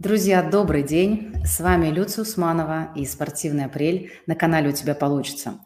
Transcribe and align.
Друзья, 0.00 0.42
добрый 0.42 0.82
день! 0.82 1.30
С 1.44 1.60
вами 1.60 1.88
Люция 1.88 2.22
Усманова 2.22 2.88
и 2.96 3.04
«Спортивный 3.04 3.66
апрель» 3.66 4.10
на 4.26 4.34
канале 4.34 4.70
«У 4.70 4.72
тебя 4.72 4.94
получится». 4.94 5.60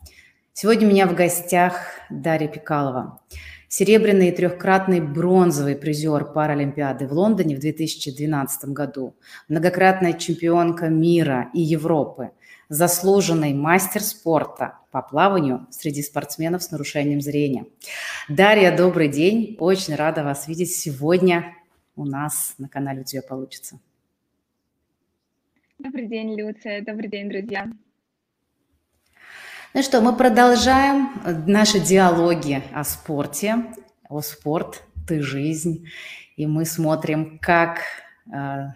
Сегодня 0.53 0.89
у 0.89 0.91
меня 0.91 1.07
в 1.07 1.15
гостях 1.15 1.77
Дарья 2.11 2.49
Пикалова, 2.49 3.21
серебряный 3.69 4.31
и 4.31 4.33
трехкратный 4.33 5.01
бронзовый 5.01 5.77
призер 5.77 6.25
Паралимпиады 6.25 7.07
в 7.07 7.13
Лондоне 7.13 7.55
в 7.55 7.61
2012 7.61 8.71
году, 8.71 9.15
многократная 9.47 10.15
чемпионка 10.15 10.89
мира 10.89 11.49
и 11.55 11.61
Европы, 11.61 12.33
заслуженный 12.69 13.55
мастер 13.55 14.03
спорта 14.03 14.79
по 14.91 15.01
плаванию 15.01 15.69
среди 15.71 16.03
спортсменов 16.03 16.65
с 16.65 16.73
нарушением 16.73 17.21
зрения. 17.21 17.67
Дарья, 18.29 18.77
добрый 18.77 19.07
день! 19.07 19.57
Очень 19.61 19.95
рада 19.95 20.25
вас 20.25 20.49
видеть 20.49 20.75
сегодня 20.75 21.55
у 21.95 22.05
нас 22.05 22.57
на 22.59 22.69
канале 22.69 23.03
«У 23.03 23.05
тебя 23.05 23.23
получится». 23.23 23.79
Добрый 25.85 26.07
день, 26.07 26.35
Люция. 26.35 26.83
Добрый 26.83 27.11
день, 27.11 27.29
друзья. 27.29 27.71
Ну 29.75 29.83
что, 29.83 30.01
мы 30.01 30.17
продолжаем 30.17 31.11
наши 31.47 31.79
диалоги 31.79 32.63
о 32.73 32.85
спорте, 32.85 33.67
о 34.09 34.23
спорт, 34.23 34.83
ты 35.07 35.21
жизнь. 35.21 35.87
И 36.37 36.47
мы 36.47 36.65
смотрим, 36.65 37.39
как 37.39 37.81
э, 38.33 38.69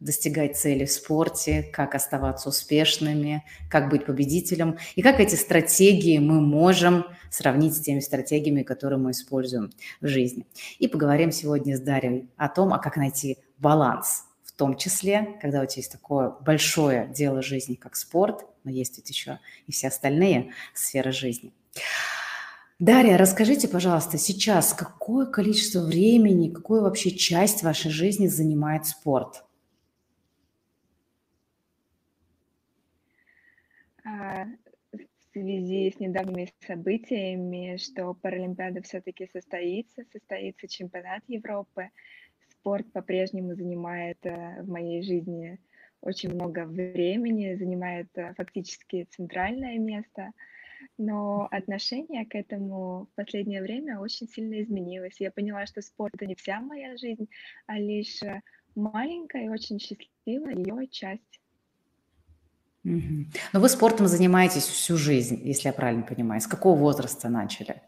достигать 0.00 0.58
цели 0.58 0.84
в 0.84 0.92
спорте, 0.92 1.62
как 1.62 1.94
оставаться 1.94 2.50
успешными, 2.50 3.42
как 3.70 3.88
быть 3.88 4.04
победителем, 4.04 4.76
и 4.96 5.00
как 5.00 5.20
эти 5.20 5.36
стратегии 5.36 6.18
мы 6.18 6.42
можем 6.42 7.06
сравнить 7.30 7.74
с 7.74 7.80
теми 7.80 8.00
стратегиями, 8.00 8.64
которые 8.64 8.98
мы 8.98 9.12
используем 9.12 9.70
в 10.02 10.08
жизни. 10.08 10.46
И 10.78 10.88
поговорим 10.88 11.32
сегодня 11.32 11.74
с 11.74 11.80
Дарьей 11.80 12.28
о 12.36 12.50
том, 12.50 12.74
а 12.74 12.78
как 12.78 12.98
найти 12.98 13.38
баланс 13.56 14.26
в 14.54 14.56
том 14.56 14.76
числе, 14.76 15.36
когда 15.40 15.62
у 15.62 15.66
тебя 15.66 15.80
есть 15.80 15.90
такое 15.90 16.30
большое 16.30 17.08
дело 17.08 17.42
жизни, 17.42 17.74
как 17.74 17.96
спорт, 17.96 18.46
но 18.62 18.70
есть 18.70 18.96
ведь 18.96 19.10
еще 19.10 19.40
и 19.66 19.72
все 19.72 19.88
остальные 19.88 20.52
сферы 20.74 21.10
жизни. 21.10 21.52
Дарья, 22.78 23.16
расскажите, 23.16 23.66
пожалуйста, 23.66 24.16
сейчас 24.16 24.72
какое 24.72 25.26
количество 25.26 25.80
времени, 25.80 26.50
какую 26.50 26.82
вообще 26.82 27.10
часть 27.10 27.64
вашей 27.64 27.90
жизни 27.90 28.28
занимает 28.28 28.86
спорт? 28.86 29.44
А, 34.04 34.44
в 34.92 35.32
связи 35.32 35.92
с 35.96 35.98
недавними 35.98 36.52
событиями, 36.64 37.76
что 37.76 38.14
Паралимпиада 38.14 38.82
все-таки 38.82 39.28
состоится, 39.32 40.04
состоится 40.12 40.68
чемпионат 40.68 41.24
Европы– 41.26 41.90
спорт 42.64 42.90
по-прежнему 42.92 43.54
занимает 43.54 44.16
э, 44.22 44.62
в 44.62 44.68
моей 44.70 45.02
жизни 45.02 45.58
очень 46.00 46.34
много 46.34 46.64
времени, 46.64 47.56
занимает 47.56 48.08
э, 48.14 48.32
фактически 48.38 49.06
центральное 49.10 49.78
место. 49.78 50.30
Но 50.96 51.46
отношение 51.50 52.24
к 52.24 52.34
этому 52.34 53.06
в 53.12 53.16
последнее 53.16 53.60
время 53.60 54.00
очень 54.00 54.28
сильно 54.28 54.62
изменилось. 54.62 55.20
Я 55.20 55.30
поняла, 55.30 55.66
что 55.66 55.82
спорт 55.82 56.14
это 56.14 56.24
не 56.24 56.34
вся 56.34 56.60
моя 56.60 56.96
жизнь, 56.96 57.28
а 57.66 57.78
лишь 57.78 58.22
э, 58.22 58.40
маленькая 58.74 59.44
и 59.44 59.48
очень 59.50 59.78
счастливая 59.78 60.54
ее 60.54 60.86
часть. 60.88 61.40
Угу. 62.84 63.26
Но 63.52 63.60
вы 63.60 63.68
спортом 63.68 64.06
занимаетесь 64.06 64.64
всю 64.64 64.96
жизнь, 64.96 65.38
если 65.44 65.68
я 65.68 65.74
правильно 65.74 66.02
понимаю. 66.02 66.40
С 66.40 66.46
какого 66.46 66.78
возраста 66.78 67.28
начали? 67.28 67.82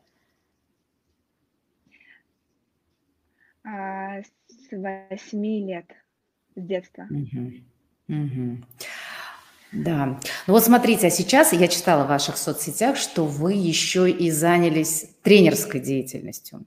А, 3.67 4.23
с 4.23 4.46
8 4.71 5.67
лет, 5.67 5.87
с 6.55 6.63
детства. 6.63 7.07
Угу. 7.11 7.53
Угу. 8.09 8.59
Да. 9.73 10.21
Ну 10.47 10.55
вот 10.55 10.65
смотрите, 10.65 11.09
а 11.09 11.11
сейчас 11.11 11.53
я 11.53 11.69
читала 11.69 12.05
в 12.05 12.09
ваших 12.09 12.37
соцсетях, 12.39 12.97
что 12.97 13.27
вы 13.27 13.53
еще 13.53 14.09
и 14.09 14.31
занялись 14.31 15.11
тренерской 15.23 15.81
деятельностью. 15.81 16.65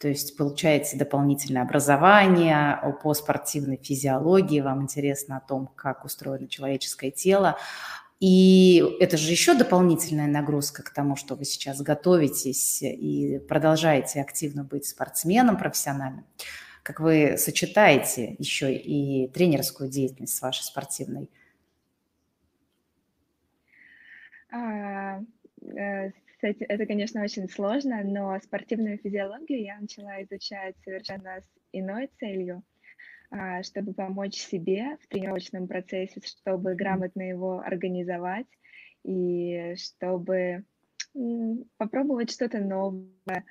То 0.00 0.08
есть 0.08 0.36
получаете 0.36 0.96
дополнительное 0.96 1.62
образование 1.62 2.96
по 3.02 3.14
спортивной 3.14 3.78
физиологии, 3.82 4.60
вам 4.60 4.82
интересно 4.82 5.38
о 5.38 5.46
том, 5.46 5.66
как 5.74 6.04
устроено 6.04 6.48
человеческое 6.48 7.10
тело. 7.10 7.58
И 8.20 8.82
это 9.00 9.18
же 9.18 9.30
еще 9.30 9.52
дополнительная 9.54 10.28
нагрузка 10.28 10.82
к 10.82 10.90
тому, 10.90 11.16
что 11.16 11.34
вы 11.34 11.44
сейчас 11.44 11.82
готовитесь 11.82 12.80
и 12.80 13.38
продолжаете 13.46 14.22
активно 14.22 14.64
быть 14.64 14.86
спортсменом 14.86 15.58
профессиональным. 15.58 16.24
Как 16.86 17.00
вы 17.00 17.36
сочетаете 17.36 18.36
еще 18.38 18.72
и 18.72 19.26
тренерскую 19.26 19.90
деятельность 19.90 20.36
с 20.36 20.40
вашей 20.40 20.62
спортивной? 20.62 21.28
А, 24.52 25.20
э, 25.62 26.12
это, 26.40 26.86
конечно, 26.86 27.24
очень 27.24 27.48
сложно, 27.48 28.04
но 28.04 28.38
спортивную 28.40 28.98
физиологию 28.98 29.64
я 29.64 29.80
начала 29.80 30.22
изучать 30.22 30.76
совершенно 30.84 31.40
с 31.40 31.48
иной 31.72 32.08
целью– 32.20 32.62
а, 33.30 33.64
чтобы 33.64 33.92
помочь 33.92 34.36
себе 34.36 34.96
в 35.02 35.08
тренировочном 35.08 35.66
процессе, 35.66 36.20
чтобы 36.24 36.76
грамотно 36.76 37.22
его 37.22 37.58
организовать 37.58 38.46
и 39.02 39.74
чтобы 39.76 40.64
попробовать 41.78 42.30
что-то 42.30 42.60
новое, 42.60 43.44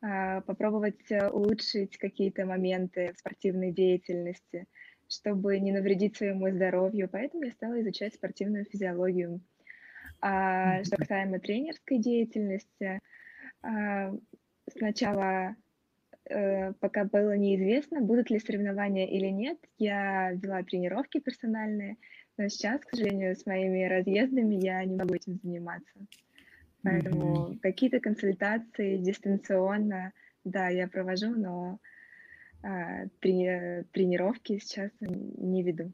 попробовать 0.00 1.10
э, 1.10 1.28
улучшить 1.28 1.98
какие-то 1.98 2.46
моменты 2.46 3.12
в 3.14 3.18
спортивной 3.18 3.72
деятельности, 3.72 4.66
чтобы 5.08 5.58
не 5.58 5.72
навредить 5.72 6.16
своему 6.16 6.50
здоровью. 6.50 7.08
Поэтому 7.10 7.44
я 7.44 7.52
стала 7.52 7.80
изучать 7.80 8.14
спортивную 8.14 8.64
физиологию. 8.64 9.40
А 10.20 10.82
что 10.84 10.96
касаемо 10.96 11.38
тренерской 11.38 11.98
деятельности, 11.98 13.00
а, 13.62 14.12
сначала 14.70 15.56
Э, 16.30 16.72
пока 16.74 17.04
было 17.04 17.36
неизвестно, 17.36 18.00
будут 18.00 18.30
ли 18.30 18.38
соревнования 18.38 19.06
или 19.06 19.26
нет. 19.26 19.58
Я 19.78 20.30
вела 20.32 20.62
тренировки 20.62 21.18
персональные, 21.18 21.96
но 22.36 22.48
сейчас, 22.48 22.80
к 22.82 22.90
сожалению, 22.90 23.34
с 23.34 23.44
моими 23.46 23.84
разъездами 23.84 24.54
я 24.54 24.84
не 24.84 24.96
могу 24.96 25.14
этим 25.14 25.40
заниматься. 25.42 25.92
Поэтому 26.82 27.50
mm-hmm. 27.50 27.58
какие-то 27.60 28.00
консультации 28.00 28.96
дистанционно, 28.96 30.12
да, 30.44 30.68
я 30.68 30.88
провожу, 30.88 31.30
но 31.30 31.78
а, 32.62 33.04
трени- 33.20 33.84
тренировки 33.92 34.58
сейчас 34.58 34.90
не 35.00 35.62
веду. 35.62 35.92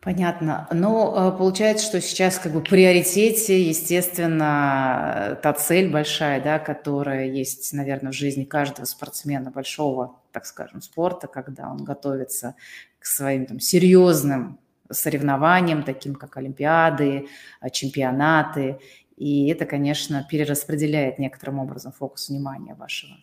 Понятно. 0.00 0.68
Но 0.70 1.32
э, 1.34 1.36
получается, 1.36 1.84
что 1.84 2.00
сейчас 2.00 2.38
как 2.38 2.52
бы 2.52 2.60
в 2.60 2.68
приоритете, 2.68 3.60
естественно, 3.60 5.38
та 5.42 5.52
цель 5.54 5.90
большая, 5.90 6.40
да, 6.40 6.60
которая 6.60 7.26
есть, 7.26 7.72
наверное, 7.72 8.12
в 8.12 8.14
жизни 8.14 8.44
каждого 8.44 8.84
спортсмена 8.84 9.50
большого, 9.50 10.20
так 10.30 10.46
скажем, 10.46 10.82
спорта, 10.82 11.26
когда 11.26 11.68
он 11.68 11.82
готовится 11.82 12.54
к 13.00 13.06
своим 13.06 13.46
там, 13.46 13.58
серьезным 13.58 14.60
соревнованиям, 14.90 15.82
таким 15.82 16.14
как 16.14 16.36
Олимпиады, 16.36 17.28
э, 17.60 17.70
чемпионаты. 17.70 18.78
И 19.16 19.48
это, 19.48 19.66
конечно, 19.66 20.26
перераспределяет 20.30 21.18
некоторым 21.18 21.58
образом 21.58 21.92
фокус 21.92 22.28
внимания 22.28 22.74
вашего. 22.74 23.16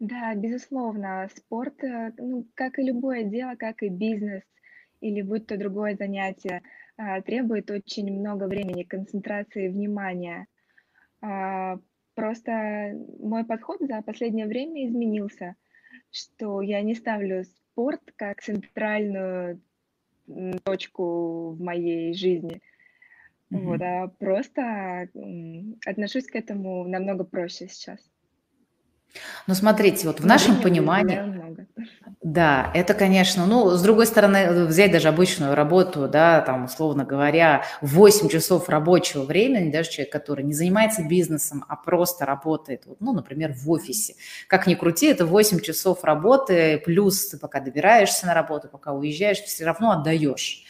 Да, 0.00 0.34
безусловно, 0.34 1.28
спорт, 1.34 1.82
э, 1.84 2.12
ну, 2.18 2.46
как 2.54 2.78
и 2.78 2.82
любое 2.82 3.24
дело, 3.24 3.54
как 3.56 3.82
и 3.82 3.88
бизнес 3.88 4.42
или 5.00 5.22
будь 5.22 5.46
то 5.46 5.56
другое 5.56 5.96
занятие, 5.96 6.62
а, 6.96 7.20
требует 7.20 7.70
очень 7.70 8.10
много 8.10 8.44
времени, 8.44 8.84
концентрации, 8.84 9.68
внимания. 9.68 10.46
А, 11.20 11.78
Просто 12.14 12.94
мой 13.18 13.44
подход 13.44 13.78
за 13.80 14.00
последнее 14.02 14.46
время 14.46 14.86
изменился, 14.86 15.56
что 16.12 16.62
я 16.62 16.80
не 16.82 16.94
ставлю 16.94 17.44
спорт 17.74 18.00
как 18.14 18.40
центральную 18.40 19.60
точку 20.62 21.50
в 21.50 21.60
моей 21.60 22.14
жизни, 22.14 22.62
вот, 23.50 23.82
а 23.82 24.08
просто 24.18 25.08
отношусь 25.84 26.26
к 26.26 26.36
этому 26.36 26.86
намного 26.86 27.24
проще 27.24 27.68
сейчас. 27.68 28.13
Ну, 29.46 29.54
смотрите, 29.54 30.06
вот 30.06 30.20
в 30.20 30.26
нашем 30.26 30.60
понимании, 30.60 31.44
да, 32.22 32.70
это, 32.74 32.94
конечно, 32.94 33.44
ну, 33.46 33.70
с 33.72 33.82
другой 33.82 34.06
стороны, 34.06 34.64
взять 34.66 34.92
даже 34.92 35.08
обычную 35.08 35.54
работу, 35.54 36.08
да, 36.08 36.40
там, 36.40 36.64
условно 36.64 37.04
говоря, 37.04 37.64
8 37.82 38.28
часов 38.28 38.68
рабочего 38.68 39.24
времени, 39.24 39.70
даже 39.70 39.90
человек, 39.90 40.12
который 40.12 40.44
не 40.44 40.54
занимается 40.54 41.02
бизнесом, 41.02 41.64
а 41.68 41.76
просто 41.76 42.24
работает, 42.24 42.84
ну, 43.00 43.12
например, 43.12 43.52
в 43.52 43.70
офисе. 43.70 44.14
Как 44.48 44.66
ни 44.66 44.74
крути, 44.74 45.06
это 45.08 45.26
8 45.26 45.60
часов 45.60 46.02
работы, 46.02 46.82
плюс 46.84 47.28
ты 47.28 47.36
пока 47.36 47.60
добираешься 47.60 48.26
на 48.26 48.34
работу, 48.34 48.68
пока 48.68 48.92
уезжаешь, 48.92 49.40
ты 49.40 49.46
все 49.46 49.66
равно 49.66 49.90
отдаешь 49.90 50.64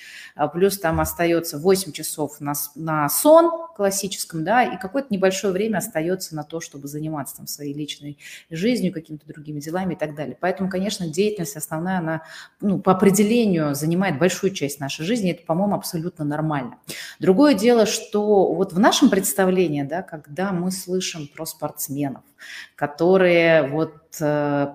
плюс 0.53 0.79
там 0.79 1.01
остается 1.01 1.59
8 1.59 1.93
часов 1.93 2.41
на, 2.41 2.55
на 2.75 3.09
сон 3.09 3.51
классическом, 3.77 4.45
да, 4.45 4.65
и 4.65 4.79
какое-то 4.79 5.09
небольшое 5.11 5.53
время 5.53 5.79
остается 5.79 6.35
на 6.35 6.45
то, 6.45 6.61
чтобы 6.61 6.89
заниматься 6.89 7.37
там 7.37 7.47
своей 7.47 7.75
личной 7.75 8.19
жизнью, 8.51 8.93
какими-то 8.93 9.27
другими 9.27 9.61
делами 9.61 9.95
и 9.95 9.97
так 9.97 10.15
далее. 10.15 10.37
Поэтому, 10.41 10.69
конечно, 10.69 11.09
деятельность 11.09 11.57
основная, 11.57 11.99
она 11.99 12.23
ну, 12.61 12.79
по 12.81 12.93
определению 12.93 13.75
занимает 13.75 14.19
большую 14.19 14.53
часть 14.53 14.81
нашей 14.81 15.05
жизни, 15.05 15.33
это, 15.33 15.45
по-моему, 15.45 15.75
абсолютно 15.75 16.25
нормально. 16.25 16.79
Другое 17.21 17.55
дело, 17.55 17.87
что 17.87 18.53
вот 18.53 18.73
в 18.73 18.79
нашем 18.79 19.11
представлении, 19.11 19.83
да, 19.83 20.03
когда 20.03 20.53
мы 20.53 20.71
слышим 20.71 21.29
про 21.29 21.47
спортсменов, 21.47 22.23
которые 22.77 23.69
вот 23.69 23.97
э, 24.21 24.73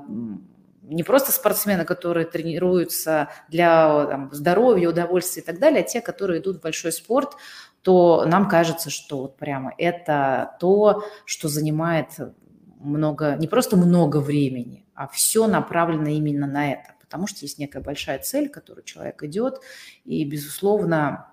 не 0.90 1.04
просто 1.04 1.32
спортсмены, 1.32 1.86
которые 1.86 2.26
тренируются 2.26 3.30
для 3.48 4.06
там, 4.06 4.30
здоровья, 4.34 4.90
удовольствия 4.90 5.42
и 5.42 5.46
так 5.46 5.60
далее, 5.60 5.82
а 5.82 5.84
те, 5.84 6.02
которые 6.02 6.42
идут 6.42 6.58
в 6.58 6.62
большой 6.62 6.92
спорт, 6.92 7.36
то 7.82 8.26
нам 8.26 8.50
кажется, 8.50 8.90
что 8.90 9.22
вот 9.22 9.38
прямо 9.38 9.74
это 9.78 10.56
то, 10.60 11.04
что 11.26 11.48
занимает 11.48 12.10
много, 12.80 13.36
не 13.38 13.48
просто 13.48 13.78
много 13.78 14.18
времени, 14.18 14.86
а 14.96 15.08
все 15.08 15.48
направлено 15.48 16.10
именно 16.10 16.48
на 16.48 16.74
это, 16.74 16.96
потому 17.00 17.28
что 17.28 17.46
есть 17.46 17.60
некая 17.60 17.82
большая 17.82 18.20
цель, 18.20 18.50
к 18.50 18.54
которой 18.54 18.84
человек 18.84 19.24
идет, 19.24 19.62
и, 20.06 20.24
безусловно, 20.26 21.28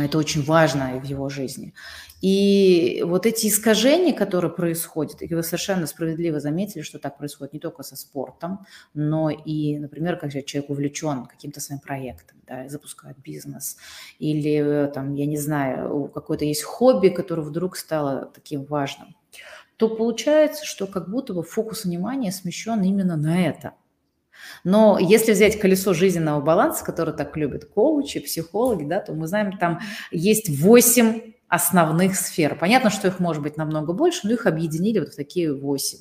это 0.00 0.18
очень 0.18 0.42
важно 0.42 0.98
в 0.98 1.04
его 1.04 1.28
жизни. 1.28 1.74
И 2.20 3.02
вот 3.04 3.26
эти 3.26 3.48
искажения, 3.48 4.14
которые 4.14 4.52
происходят, 4.52 5.22
и 5.22 5.34
вы 5.34 5.42
совершенно 5.42 5.86
справедливо 5.86 6.38
заметили, 6.38 6.82
что 6.82 7.00
так 7.00 7.18
происходит 7.18 7.52
не 7.52 7.58
только 7.58 7.82
со 7.82 7.96
спортом, 7.96 8.64
но 8.94 9.28
и, 9.28 9.78
например, 9.78 10.16
когда 10.16 10.40
человек 10.42 10.70
увлечен 10.70 11.26
каким-то 11.26 11.60
своим 11.60 11.80
проектом, 11.80 12.38
да, 12.46 12.68
запускает 12.68 13.18
бизнес, 13.18 13.76
или 14.20 14.90
там, 14.94 15.14
я 15.14 15.26
не 15.26 15.36
знаю, 15.36 16.10
какое-то 16.14 16.44
есть 16.44 16.62
хобби, 16.62 17.08
которое 17.08 17.42
вдруг 17.42 17.76
стало 17.76 18.30
таким 18.32 18.64
важным, 18.64 19.16
то 19.76 19.88
получается, 19.88 20.64
что 20.64 20.86
как 20.86 21.10
будто 21.10 21.34
бы 21.34 21.42
фокус 21.42 21.84
внимания 21.84 22.30
смещен 22.30 22.82
именно 22.82 23.16
на 23.16 23.46
это– 23.46 23.72
но 24.64 24.98
если 25.00 25.32
взять 25.32 25.58
колесо 25.58 25.94
жизненного 25.94 26.40
баланса, 26.40 26.84
которое 26.84 27.12
так 27.12 27.36
любят 27.36 27.64
коучи, 27.64 28.20
психологи, 28.20 28.84
да, 28.84 29.00
то 29.00 29.12
мы 29.12 29.26
знаем, 29.26 29.56
там 29.58 29.80
есть 30.10 30.48
8 30.48 31.32
основных 31.52 32.16
сфер. 32.16 32.56
Понятно, 32.58 32.88
что 32.88 33.08
их 33.08 33.20
может 33.20 33.42
быть 33.42 33.58
намного 33.58 33.92
больше, 33.92 34.20
но 34.24 34.32
их 34.32 34.46
объединили 34.46 35.00
вот 35.00 35.10
в 35.10 35.16
такие 35.16 35.52
восемь. 35.54 35.98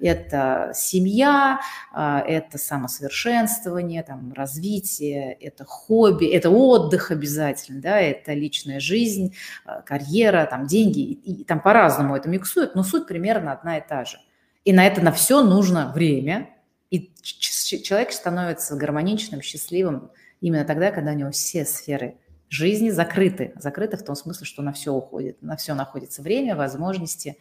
Это 0.00 0.70
семья, 0.76 1.58
а, 1.92 2.20
это 2.20 2.56
самосовершенствование, 2.56 4.04
там, 4.04 4.32
развитие, 4.32 5.32
это 5.32 5.64
хобби, 5.64 6.26
это 6.26 6.50
отдых 6.50 7.10
обязательно, 7.10 7.80
да, 7.80 7.98
это 7.98 8.32
личная 8.32 8.78
жизнь, 8.78 9.34
а, 9.64 9.82
карьера, 9.82 10.46
там, 10.48 10.68
деньги. 10.68 11.00
И, 11.00 11.40
и 11.40 11.44
там 11.44 11.60
по-разному 11.60 12.14
это 12.14 12.28
миксуют, 12.28 12.76
но 12.76 12.84
суть 12.84 13.08
примерно 13.08 13.50
одна 13.50 13.78
и 13.78 13.82
та 13.84 14.04
же. 14.04 14.18
И 14.64 14.72
на 14.72 14.86
это 14.86 15.00
на 15.00 15.10
все 15.10 15.42
нужно 15.42 15.90
время, 15.92 16.50
и 16.92 17.12
человек 17.78 18.12
становится 18.12 18.76
гармоничным, 18.76 19.42
счастливым 19.42 20.10
именно 20.40 20.64
тогда, 20.64 20.90
когда 20.90 21.12
у 21.12 21.14
него 21.14 21.30
все 21.30 21.64
сферы 21.64 22.16
жизни 22.48 22.90
закрыты. 22.90 23.52
Закрыты 23.56 23.96
в 23.96 24.04
том 24.04 24.14
смысле, 24.14 24.44
что 24.44 24.62
на 24.62 24.72
все 24.72 24.92
уходит, 24.92 25.40
на 25.40 25.56
все 25.56 25.74
находится 25.74 26.20
время, 26.20 26.54
возможности 26.54 27.38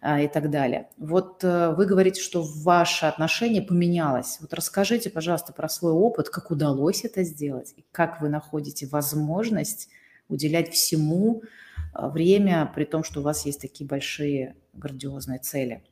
а, 0.00 0.20
и 0.20 0.28
так 0.28 0.50
далее. 0.50 0.88
Вот 0.98 1.42
э, 1.42 1.74
вы 1.76 1.86
говорите, 1.86 2.20
что 2.20 2.42
ваше 2.42 3.06
отношение 3.06 3.60
поменялось. 3.60 4.38
Вот 4.40 4.54
расскажите, 4.54 5.10
пожалуйста, 5.10 5.52
про 5.52 5.68
свой 5.68 5.92
опыт, 5.92 6.28
как 6.28 6.52
удалось 6.52 7.04
это 7.04 7.24
сделать, 7.24 7.74
и 7.76 7.84
как 7.90 8.20
вы 8.20 8.28
находите 8.28 8.86
возможность 8.86 9.88
уделять 10.28 10.72
всему 10.72 11.42
а, 11.92 12.08
время, 12.08 12.70
при 12.72 12.84
том, 12.84 13.02
что 13.02 13.20
у 13.20 13.22
вас 13.24 13.46
есть 13.46 13.60
такие 13.60 13.86
большие 13.86 14.54
грандиозные 14.74 15.40
цели. 15.40 15.82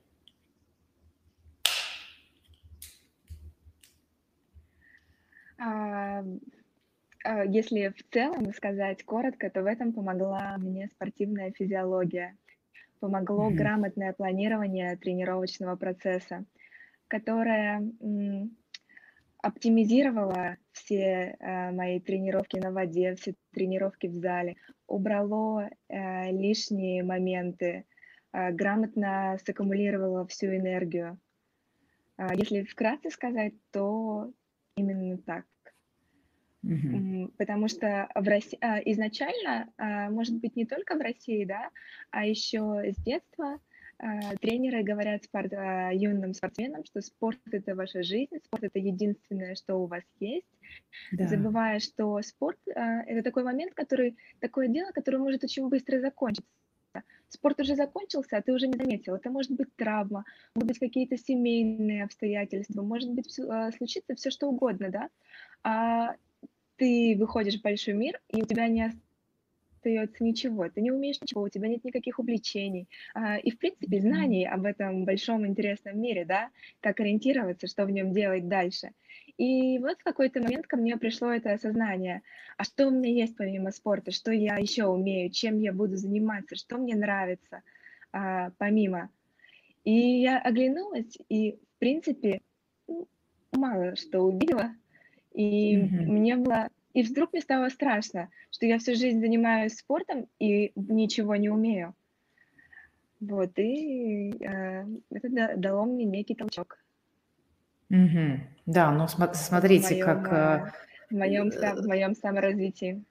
Если 7.47 7.89
в 7.89 8.03
целом 8.13 8.53
сказать 8.53 9.05
коротко, 9.05 9.49
то 9.51 9.63
в 9.63 9.67
этом 9.67 9.93
помогла 9.93 10.57
мне 10.59 10.89
спортивная 10.89 11.53
физиология. 11.53 12.37
Помогло 13.01 13.51
mm-hmm. 13.51 13.55
грамотное 13.55 14.13
планирование 14.13 14.97
тренировочного 14.97 15.77
процесса, 15.77 16.45
которое 17.09 17.83
оптимизировало 19.45 20.57
все 20.73 21.37
э, 21.39 21.71
мои 21.71 22.01
тренировки 22.01 22.57
на 22.57 22.73
воде, 22.73 23.15
все 23.15 23.35
тренировки 23.53 24.07
в 24.07 24.15
зале, 24.15 24.57
убрало 24.87 25.69
э, 25.89 26.31
лишние 26.33 27.05
моменты, 27.05 27.85
э, 28.33 28.51
грамотно 28.53 29.39
саккумулировало 29.45 30.27
всю 30.27 30.47
энергию. 30.47 31.19
Э, 32.17 32.29
если 32.35 32.63
вкратце 32.63 33.11
сказать, 33.11 33.53
то 33.71 34.33
именно 35.15 35.23
так. 35.23 35.45
Потому 37.37 37.69
что 37.69 38.09
в 38.15 38.27
России 38.27 38.59
а, 38.63 38.79
изначально, 38.79 39.71
а, 39.77 40.09
может 40.11 40.37
быть, 40.37 40.57
не 40.57 40.65
только 40.65 40.97
в 40.97 41.01
России, 41.01 41.45
да, 41.45 41.71
а 42.11 42.25
еще 42.25 42.83
с 42.91 42.97
детства 43.03 43.61
а, 43.99 44.35
тренеры 44.41 44.83
говорят 44.83 45.25
спорт, 45.25 45.53
юным 45.93 46.33
спортсменам, 46.33 46.85
что 46.87 47.03
спорт 47.03 47.39
это 47.53 47.75
ваша 47.75 48.03
жизнь, 48.03 48.39
спорт 48.45 48.65
это 48.65 48.79
единственное, 48.79 49.57
что 49.57 49.77
у 49.77 49.87
вас 49.87 50.05
есть, 50.21 50.47
Да. 51.13 51.29
забывая, 51.29 51.81
что 51.81 52.21
спорт 52.23 52.59
это 52.67 53.23
такой 53.23 53.45
момент, 53.45 53.75
который 53.75 54.17
такое 54.41 54.69
дело, 54.69 54.91
которое 54.93 55.19
может 55.19 55.45
очень 55.45 55.69
быстро 55.69 56.01
закончиться. 56.01 56.49
Спорт 57.29 57.61
уже 57.61 57.75
закончился, 57.75 58.37
а 58.37 58.43
ты 58.43 58.53
уже 58.53 58.69
не 58.69 58.77
заметил. 58.79 59.15
Это 59.15 59.31
может 59.31 59.51
быть 59.51 59.75
травма, 59.77 60.25
могут 60.55 60.69
быть 60.69 60.79
какие-то 60.79 61.17
семейные 61.17 62.05
обстоятельства, 62.05 62.83
может 62.83 63.11
быть 63.11 63.33
случиться 63.77 64.15
все 64.15 64.31
что 64.31 64.49
угодно, 64.49 64.91
да. 64.91 65.09
А 65.63 66.15
ты 66.77 67.17
выходишь 67.19 67.59
в 67.59 67.63
большой 67.63 67.95
мир, 67.95 68.21
и 68.29 68.43
у 68.43 68.47
тебя 68.47 68.69
не 68.69 68.93
остается 69.85 70.25
ничего, 70.25 70.69
ты 70.69 70.81
не 70.81 70.91
умеешь 70.91 71.21
ничего, 71.21 71.43
у 71.43 71.49
тебя 71.49 71.69
нет 71.69 71.85
никаких 71.85 72.19
увлечений, 72.19 72.89
а, 73.15 73.37
и, 73.37 73.51
в 73.51 73.59
принципе, 73.59 74.01
знаний 74.01 74.47
об 74.47 74.65
этом 74.65 75.05
большом 75.05 75.47
интересном 75.47 76.01
мире, 76.01 76.25
да, 76.25 76.49
как 76.81 77.01
ориентироваться, 77.01 77.67
что 77.67 77.85
в 77.85 77.91
нем 77.91 78.13
делать 78.13 78.49
дальше. 78.49 78.93
И 79.37 79.79
вот 79.79 79.99
в 80.01 80.05
какой-то 80.05 80.41
момент 80.41 80.67
ко 80.67 80.77
мне 80.77 80.97
пришло 80.97 81.31
это 81.31 81.53
осознание, 81.53 82.23
а 82.57 82.65
что 82.65 82.89
у 82.89 82.91
меня 82.91 83.11
есть 83.11 83.37
помимо 83.37 83.73
спорта, 83.73 84.11
что 84.11 84.33
я 84.33 84.57
еще 84.57 84.87
умею, 84.87 85.31
чем 85.31 85.59
я 85.59 85.73
буду 85.73 85.97
заниматься, 85.97 86.57
что 86.57 86.79
мне 86.79 86.95
нравится 86.95 87.63
а, 88.13 88.51
помимо. 88.59 89.11
И 89.85 89.93
я 89.93 90.41
оглянулась, 90.41 91.19
и, 91.29 91.53
в 91.53 91.79
принципе, 91.79 92.41
ну, 92.89 93.07
мало 93.53 93.97
что 93.97 94.21
увидела, 94.21 94.75
и 95.35 95.77
Мгм. 95.77 96.15
мне 96.15 96.37
было... 96.37 96.69
И 96.95 97.03
вдруг 97.03 97.33
мне 97.33 97.43
стало 97.43 97.69
страшно, 97.69 98.31
что 98.51 98.67
я 98.67 98.79
всю 98.79 98.95
жизнь 98.95 99.21
занимаюсь 99.21 99.75
спортом 99.75 100.27
и 100.39 100.73
ничего 100.77 101.37
не 101.37 101.51
умею. 101.51 101.95
Вот, 103.21 103.59
и 103.59 104.31
э, 104.41 104.87
это 105.11 105.57
дало 105.57 105.85
мне 105.85 106.05
некий 106.05 106.35
толчок 106.35 106.79
Мгм. 107.91 108.49
Да, 108.67 108.91
ну 108.91 109.05
смо- 109.05 109.35
смотрите, 109.35 109.95
моем, 109.95 110.05
как 110.05 110.33
э, 110.33 110.73
в 111.11 111.15
моем, 111.15 111.53
сам- 111.53 111.77
в 111.83 111.87
моем 111.87 112.15
саморазвитии. 112.15 113.05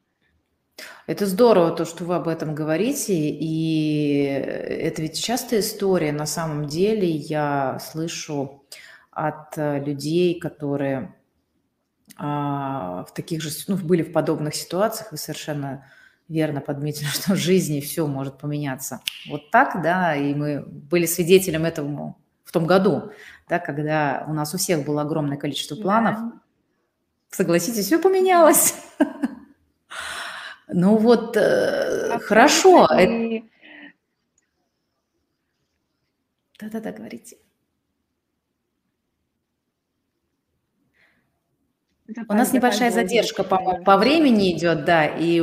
это 1.08 1.26
здорово, 1.26 1.72
то, 1.76 1.86
что 1.86 2.06
вы 2.06 2.16
об 2.16 2.28
этом 2.28 2.56
говорите, 2.56 3.14
и 3.14 4.24
это 4.26 5.02
ведь 5.02 5.22
частая 5.24 5.60
история. 5.60 6.12
На 6.12 6.26
самом 6.26 6.68
деле 6.68 7.08
я 7.08 7.80
слышу 7.80 8.66
от 9.12 9.58
э, 9.58 9.80
людей, 9.84 10.40
которые 10.40 11.14
в 12.24 13.14
таких 13.14 13.42
же, 13.42 13.50
ну, 13.68 13.76
были 13.76 14.02
в 14.02 14.12
подобных 14.14 14.56
ситуациях, 14.56 15.12
вы 15.12 15.18
совершенно 15.18 15.86
верно 16.30 16.62
подметили, 16.62 17.08
что 17.14 17.34
в 17.34 17.38
жизни 17.38 17.82
все 17.82 18.08
может 18.08 18.38
поменяться. 18.38 19.02
Вот 19.30 19.52
так, 19.52 19.82
да, 19.84 20.16
и 20.16 20.34
мы 20.34 20.62
были 20.66 21.06
свидетелем 21.06 21.66
этому 21.66 22.18
в 22.44 22.52
том 22.52 22.66
году, 22.66 23.12
да, 23.50 23.60
когда 23.60 24.26
у 24.28 24.34
нас 24.34 24.54
у 24.54 24.58
всех 24.58 24.86
было 24.86 25.02
огромное 25.02 25.38
количество 25.38 25.76
планов. 25.76 26.16
Да. 26.16 26.34
Согласитесь, 27.30 27.86
все 27.86 28.00
поменялось. 28.00 28.76
Ну 30.76 30.98
вот, 30.98 31.38
э, 31.38 32.18
хорошо. 32.20 32.88
Да-да-да, 36.60 36.92
говорите. 36.92 37.38
У 42.28 42.34
нас 42.34 42.52
небольшая 42.52 42.92
задержка 42.92 43.44
по, 43.44 43.78
по 43.78 43.98
времени 43.98 44.52
идет, 44.52 44.84
да, 44.84 45.06
и 45.06 45.40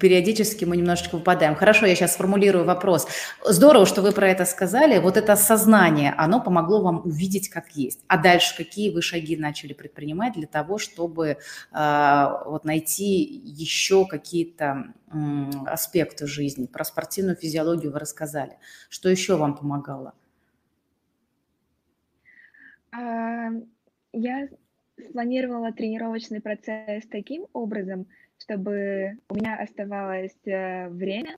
периодически 0.00 0.64
мы 0.64 0.78
немножечко 0.78 1.16
выпадаем. 1.16 1.54
Хорошо, 1.54 1.84
я 1.84 1.94
сейчас 1.94 2.14
сформулирую 2.14 2.64
вопрос. 2.64 3.06
Здорово, 3.44 3.84
что 3.84 4.00
вы 4.00 4.12
про 4.12 4.30
это 4.30 4.46
сказали. 4.46 4.98
Вот 4.98 5.18
это 5.18 5.34
осознание, 5.34 6.14
оно 6.16 6.40
помогло 6.40 6.82
вам 6.82 7.02
увидеть, 7.04 7.50
как 7.50 7.72
есть. 7.72 8.00
А 8.06 8.16
дальше 8.16 8.56
какие 8.56 8.88
вы 8.90 9.02
шаги 9.02 9.36
начали 9.36 9.74
предпринимать 9.74 10.32
для 10.32 10.46
того, 10.46 10.78
чтобы 10.78 11.36
э, 11.72 12.26
вот 12.46 12.64
найти 12.64 13.22
еще 13.44 14.06
какие-то 14.06 14.94
э, 15.12 15.16
аспекты 15.66 16.26
жизни? 16.26 16.66
Про 16.66 16.84
спортивную 16.84 17.36
физиологию 17.36 17.92
вы 17.92 17.98
рассказали. 17.98 18.56
Что 18.88 19.10
еще 19.10 19.36
вам 19.36 19.54
помогало? 19.56 20.14
А, 22.92 23.50
я 24.14 24.48
спланировала 25.08 25.72
тренировочный 25.72 26.40
процесс 26.40 27.06
таким 27.06 27.46
образом, 27.52 28.06
чтобы 28.38 29.18
у 29.28 29.34
меня 29.34 29.56
оставалось 29.56 30.36
э, 30.44 30.88
время 30.88 31.36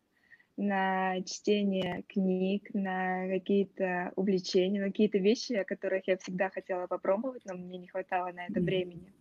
на 0.57 1.21
чтение 1.23 2.05
книг, 2.09 2.73
на 2.75 3.27
какие-то 3.29 4.13
увлечения, 4.17 4.81
на 4.81 4.87
какие-то 4.87 5.19
вещи, 5.19 5.55
о 5.55 5.65
которых 5.65 6.07
я 6.07 6.17
всегда 6.19 6.49
хотела 6.51 6.87
попробовать, 6.87 7.43
но 7.45 7.55
мне 7.55 7.79
не 7.79 7.89
хватало 7.89 8.31
на 8.33 8.47
это 8.47 8.61
времени. 8.61 9.13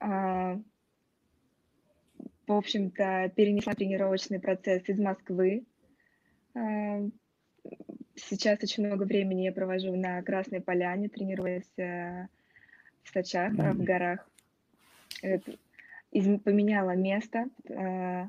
А, 0.00 0.60
в 2.46 2.52
общем-то, 2.52 3.32
перенесла 3.36 3.74
тренировочный 3.74 4.40
процесс 4.40 4.88
из 4.88 4.98
Москвы. 4.98 5.64
А, 6.54 7.02
сейчас 8.16 8.62
очень 8.62 8.86
много 8.86 9.04
времени 9.04 9.42
я 9.42 9.52
провожу 9.52 9.94
на 9.94 10.20
Красной 10.22 10.60
Поляне, 10.60 11.08
тренируясь 11.08 11.70
в 13.08 13.12
Сочах, 13.12 13.52
mm-hmm. 13.52 13.72
в 13.72 13.82
горах. 13.84 14.30
Это, 15.22 15.52
из, 16.12 16.40
поменяла 16.40 16.94
место, 16.94 17.46
э, 17.68 18.24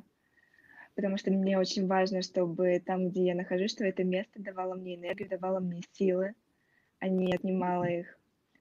потому 0.95 1.17
что 1.17 1.31
мне 1.31 1.57
очень 1.57 1.87
важно, 1.87 2.21
чтобы 2.21 2.81
там, 2.85 3.09
где 3.09 3.25
я 3.25 3.35
нахожусь, 3.35 3.71
что 3.71 3.85
это 3.85 4.03
место 4.03 4.41
давало 4.41 4.75
мне 4.75 4.95
энергию, 4.95 5.29
давало 5.29 5.59
мне 5.59 5.81
силы, 5.93 6.33
а 6.99 7.07
не 7.07 7.33
отнимало 7.33 7.85
их. 7.85 8.17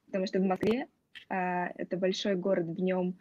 Потому 0.07 0.27
что 0.27 0.41
в 0.41 0.45
Москве 0.45 0.87
э, 1.29 1.67
это 1.77 1.97
большой 1.97 2.37
город, 2.37 2.67
в 2.67 2.81
нем 2.81 3.17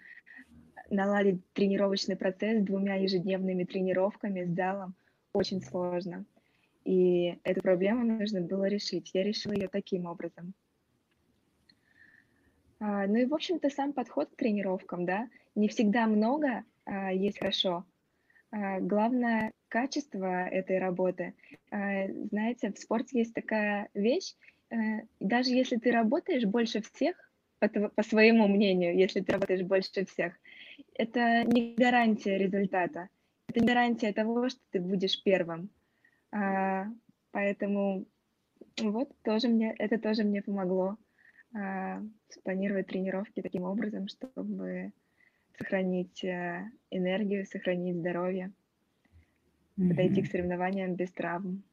наладить 0.90 1.42
тренировочный 1.54 2.16
процесс 2.16 2.64
двумя 2.64 2.96
ежедневными 2.96 3.64
тренировками 3.64 4.44
с 4.44 4.56
залом 4.56 4.96
очень 5.34 5.62
сложно. 5.62 6.26
И 6.86 7.38
эту 7.44 7.62
проблему 7.62 8.06
нужно 8.06 8.42
было 8.42 8.66
решить. 8.66 9.12
Я 9.14 9.24
решила 9.24 9.52
ее 9.52 9.68
таким 9.68 10.06
образом. 10.06 10.54
А, 12.80 13.08
ну 13.08 13.16
и, 13.16 13.26
в 13.26 13.34
общем-то, 13.34 13.70
сам 13.70 13.94
подход 13.94 14.30
к 14.30 14.36
тренировкам, 14.36 15.06
да, 15.06 15.30
не 15.56 15.68
всегда 15.68 16.08
много 16.08 16.64
а, 16.86 17.12
есть 17.12 17.40
хорошо. 17.40 17.86
А, 18.52 18.80
главное 18.80 19.52
качество 19.68 20.48
этой 20.48 20.80
работы. 20.80 21.34
А, 21.72 22.08
знаете, 22.32 22.72
в 22.72 22.78
спорте 22.78 23.20
есть 23.20 23.34
такая 23.34 23.90
вещь, 23.94 24.36
а, 24.70 24.76
даже 25.20 25.52
если 25.52 25.78
ты 25.78 25.92
работаешь 25.92 26.46
больше 26.46 26.82
всех, 26.82 27.16
по, 27.60 27.68
по 27.68 28.04
своему 28.04 28.48
мнению, 28.48 28.96
если 28.96 29.22
ты 29.22 29.32
работаешь 29.32 29.64
больше 29.64 30.06
всех, 30.06 30.34
это 30.94 31.44
не 31.44 31.74
гарантия 31.76 32.38
результата, 32.38 33.10
это 33.48 33.60
не 33.60 33.68
гарантия 33.68 34.14
того, 34.14 34.50
что 34.50 34.60
ты 34.72 34.80
будешь 34.80 35.22
первым. 35.24 35.70
А, 36.32 36.86
поэтому 37.32 38.06
вот 38.78 39.10
тоже 39.24 39.48
мне, 39.48 39.74
это 39.78 39.98
тоже 39.98 40.24
мне 40.24 40.42
помогло 40.42 40.98
спланировать 42.30 42.88
тренировки 42.88 43.42
таким 43.42 43.64
образом, 43.64 44.08
чтобы 44.08 44.92
сохранить 45.58 46.24
э, 46.24 46.70
энергию, 46.92 47.46
сохранить 47.46 47.98
здоровье, 47.98 48.52
mm-hmm. 49.78 49.90
подойти 49.90 50.22
к 50.22 50.28
соревнованиям 50.28 50.96
без 50.96 51.12
травм. 51.12 51.64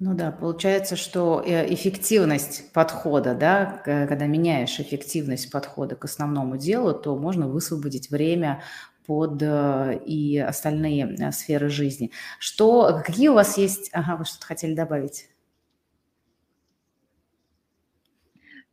Ну 0.00 0.14
да, 0.14 0.32
получается, 0.32 0.96
что 0.96 1.42
э, 1.44 1.72
эффективность 1.72 2.72
подхода, 2.72 3.34
да, 3.34 3.80
когда 3.84 4.26
меняешь 4.26 4.80
эффективность 4.80 5.50
подхода 5.50 5.96
к 5.96 6.04
основному 6.04 6.56
делу, 6.56 6.92
то 6.94 7.16
можно 7.16 7.48
высвободить 7.48 8.10
время 8.10 8.62
под 9.06 9.40
э, 9.42 10.00
и 10.04 10.38
остальные 10.38 11.32
сферы 11.32 11.68
жизни. 11.68 12.10
Что, 12.38 13.02
какие 13.04 13.28
у 13.28 13.34
вас 13.34 13.56
есть, 13.56 13.90
ага, 13.92 14.16
вы 14.16 14.24
что-то 14.24 14.46
хотели 14.46 14.74
добавить? 14.74 15.28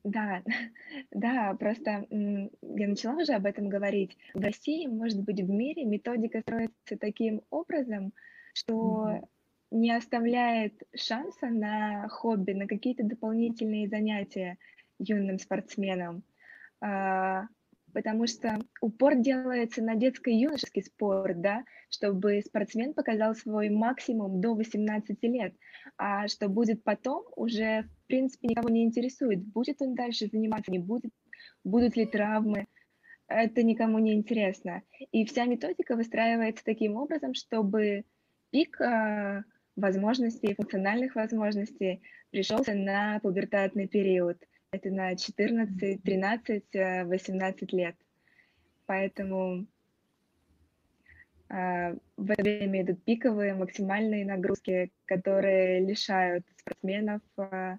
Да, 0.03 0.43
да, 1.11 1.53
просто 1.59 2.07
я 2.09 2.87
начала 2.87 3.21
уже 3.21 3.33
об 3.33 3.45
этом 3.45 3.69
говорить. 3.69 4.17
В 4.33 4.41
России, 4.41 4.87
может 4.87 5.21
быть, 5.21 5.41
в 5.41 5.49
мире 5.49 5.85
методика 5.85 6.41
строится 6.41 6.97
таким 6.99 7.41
образом, 7.49 8.13
что 8.53 8.81
Мгм. 8.81 9.27
не 9.71 9.91
оставляет 9.95 10.73
шанса 10.95 11.47
на 11.47 12.07
хобби, 12.09 12.53
на 12.53 12.67
какие-то 12.67 13.03
дополнительные 13.03 13.87
занятия 13.87 14.57
юным 14.99 15.37
спортсменам. 15.39 16.23
А, 16.81 17.47
потому 17.93 18.27
что 18.27 18.59
упор 18.81 19.15
делается 19.15 19.83
на 19.83 19.95
детско-юношеский 19.95 20.83
спорт, 20.83 21.41
да, 21.41 21.63
чтобы 21.89 22.41
спортсмен 22.41 22.93
показал 22.93 23.35
свой 23.35 23.69
максимум 23.69 24.41
до 24.41 24.55
18 24.55 25.21
лет, 25.23 25.55
а 25.97 26.27
что 26.27 26.49
будет 26.49 26.83
потом, 26.83 27.23
уже 27.35 27.83
в 27.83 28.00
принципе 28.11 28.47
никого 28.47 28.69
не 28.69 28.83
интересует, 28.83 29.43
будет 29.43 29.81
он 29.81 29.95
дальше 29.95 30.27
заниматься, 30.27 30.71
не 30.71 30.79
будет, 30.79 31.11
будут 31.63 31.95
ли 31.95 32.05
травмы, 32.05 32.67
это 33.27 33.63
никому 33.63 33.99
не 33.99 34.13
интересно. 34.13 34.81
И 35.11 35.25
вся 35.25 35.45
методика 35.45 35.95
выстраивается 35.95 36.63
таким 36.63 36.95
образом, 36.97 37.33
чтобы 37.33 38.03
пик 38.51 38.79
э, 38.81 39.43
возможностей, 39.75 40.53
функциональных 40.53 41.15
возможностей 41.15 42.01
пришелся 42.31 42.73
на 42.73 43.19
пубертатный 43.19 43.87
период– 43.87 44.37
это 44.71 44.89
на 44.89 45.15
14, 45.17 46.01
13, 46.01 46.63
18 47.05 47.73
лет. 47.73 47.95
Поэтому 48.85 49.65
э, 51.49 51.97
в 52.15 52.31
это 52.31 52.41
время 52.41 52.81
идут 52.81 53.03
пиковые, 53.03 53.53
максимальные 53.53 54.25
нагрузки, 54.25 54.91
которые 55.05 55.81
лишают 55.81 56.45
спортсменов 56.55 57.21
э, 57.37 57.77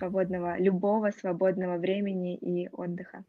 свободного, 0.00 0.58
любого 0.58 1.10
свободного 1.10 1.76
времени 1.76 2.36
и 2.36 2.68
отдыха. 2.72 3.24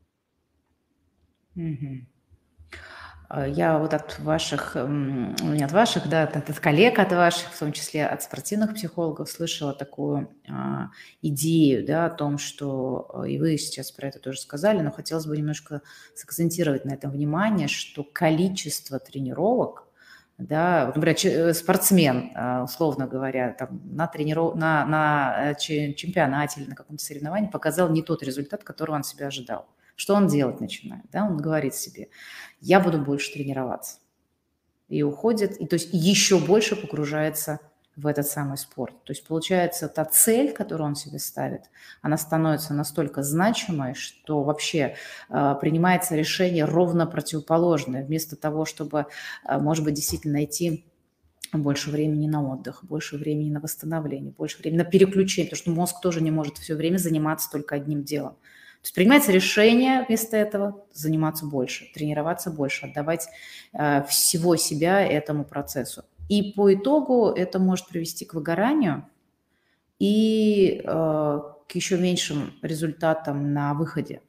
А, 3.33 3.47
я 3.47 3.77
вот 3.77 3.93
от 3.93 4.19
ваших, 4.19 4.75
ну, 4.75 5.53
не 5.53 5.63
от 5.63 5.71
ваших, 5.71 6.09
да, 6.09 6.23
от, 6.23 6.49
от 6.49 6.59
коллег 6.59 6.99
от 6.99 7.11
ваших, 7.13 7.49
в 7.53 7.59
том 7.59 7.71
числе 7.71 8.05
от 8.05 8.23
спортивных 8.23 8.73
психологов, 8.73 9.29
слышала 9.29 9.73
такую 9.73 10.29
а, 10.49 10.89
идею, 11.21 11.85
да, 11.85 12.07
о 12.07 12.09
том, 12.09 12.37
что, 12.37 13.09
а, 13.13 13.27
и 13.27 13.39
вы 13.39 13.57
сейчас 13.57 13.91
про 13.91 14.09
это 14.09 14.19
тоже 14.19 14.41
сказали, 14.41 14.81
но 14.81 14.91
хотелось 14.91 15.27
бы 15.27 15.37
немножко 15.37 15.81
сакцентировать 16.13 16.83
на 16.83 16.93
этом 16.93 17.11
внимание, 17.11 17.69
что 17.69 18.03
количество 18.03 18.99
тренировок, 18.99 19.87
да, 20.47 20.91
например, 20.95 21.15
э, 21.23 21.53
спортсмен, 21.53 22.31
а, 22.35 22.63
условно 22.63 23.07
говоря, 23.07 23.53
там, 23.53 23.81
на, 23.83 24.07
трениров... 24.07 24.55
на, 24.55 24.85
на 24.85 25.51
э, 25.51 25.55
чемпионате 25.55 26.61
или 26.61 26.69
на 26.69 26.75
каком-то 26.75 27.03
соревновании 27.03 27.47
показал 27.47 27.89
не 27.89 28.01
тот 28.01 28.23
результат, 28.23 28.63
которого 28.63 28.95
он 28.95 29.03
себя 29.03 29.27
ожидал. 29.27 29.67
Что 29.95 30.15
он 30.15 30.27
делать 30.27 30.59
начинает? 30.59 31.05
Да? 31.11 31.25
Он 31.25 31.37
говорит 31.37 31.75
себе, 31.75 32.09
я 32.59 32.79
буду 32.79 32.97
больше 32.97 33.31
тренироваться. 33.31 33.99
И 34.89 35.03
уходит, 35.03 35.57
и 35.61 35.67
то 35.67 35.75
есть 35.75 35.89
еще 35.91 36.39
больше 36.39 36.75
погружается 36.75 37.59
в 37.95 38.07
этот 38.07 38.25
самый 38.25 38.57
спорт. 38.57 38.93
То 39.03 39.11
есть 39.11 39.25
получается, 39.25 39.87
та 39.87 40.05
цель, 40.05 40.53
которую 40.53 40.87
он 40.87 40.95
себе 40.95 41.19
ставит, 41.19 41.63
она 42.01 42.17
становится 42.17 42.73
настолько 42.73 43.21
значимой, 43.21 43.93
что 43.95 44.43
вообще 44.43 44.95
э, 45.29 45.55
принимается 45.59 46.15
решение 46.15 46.65
ровно 46.65 47.05
противоположное. 47.05 48.03
Вместо 48.03 48.35
того, 48.35 48.65
чтобы, 48.65 49.07
э, 49.47 49.57
может 49.57 49.83
быть, 49.83 49.95
действительно 49.95 50.35
найти 50.35 50.85
больше 51.51 51.91
времени 51.91 52.27
на 52.27 52.49
отдых, 52.53 52.83
больше 52.83 53.17
времени 53.17 53.49
на 53.49 53.59
восстановление, 53.59 54.31
больше 54.31 54.59
времени 54.59 54.79
на 54.79 54.85
переключение, 54.85 55.49
потому 55.49 55.63
что 55.63 55.71
мозг 55.71 56.01
тоже 56.01 56.21
не 56.21 56.31
может 56.31 56.57
все 56.57 56.75
время 56.75 56.97
заниматься 56.97 57.51
только 57.51 57.75
одним 57.75 58.03
делом. 58.03 58.33
То 58.81 58.85
есть 58.85 58.95
принимается 58.95 59.31
решение 59.31 60.05
вместо 60.07 60.37
этого 60.37 60.85
заниматься 60.93 61.45
больше, 61.45 61.91
тренироваться 61.93 62.49
больше, 62.49 62.87
отдавать 62.87 63.27
э, 63.73 64.03
всего 64.05 64.55
себя 64.55 65.05
этому 65.05 65.43
процессу. 65.45 66.03
И 66.31 66.53
по 66.53 66.73
итогу 66.73 67.27
это 67.27 67.59
может 67.59 67.89
привести 67.89 68.23
к 68.23 68.35
выгоранию 68.35 69.05
и 69.99 70.81
э, 70.81 70.81
к 70.87 71.71
еще 71.73 71.97
меньшим 71.97 72.53
результатам 72.61 73.53
на 73.53 73.73
выходе. 73.73 74.21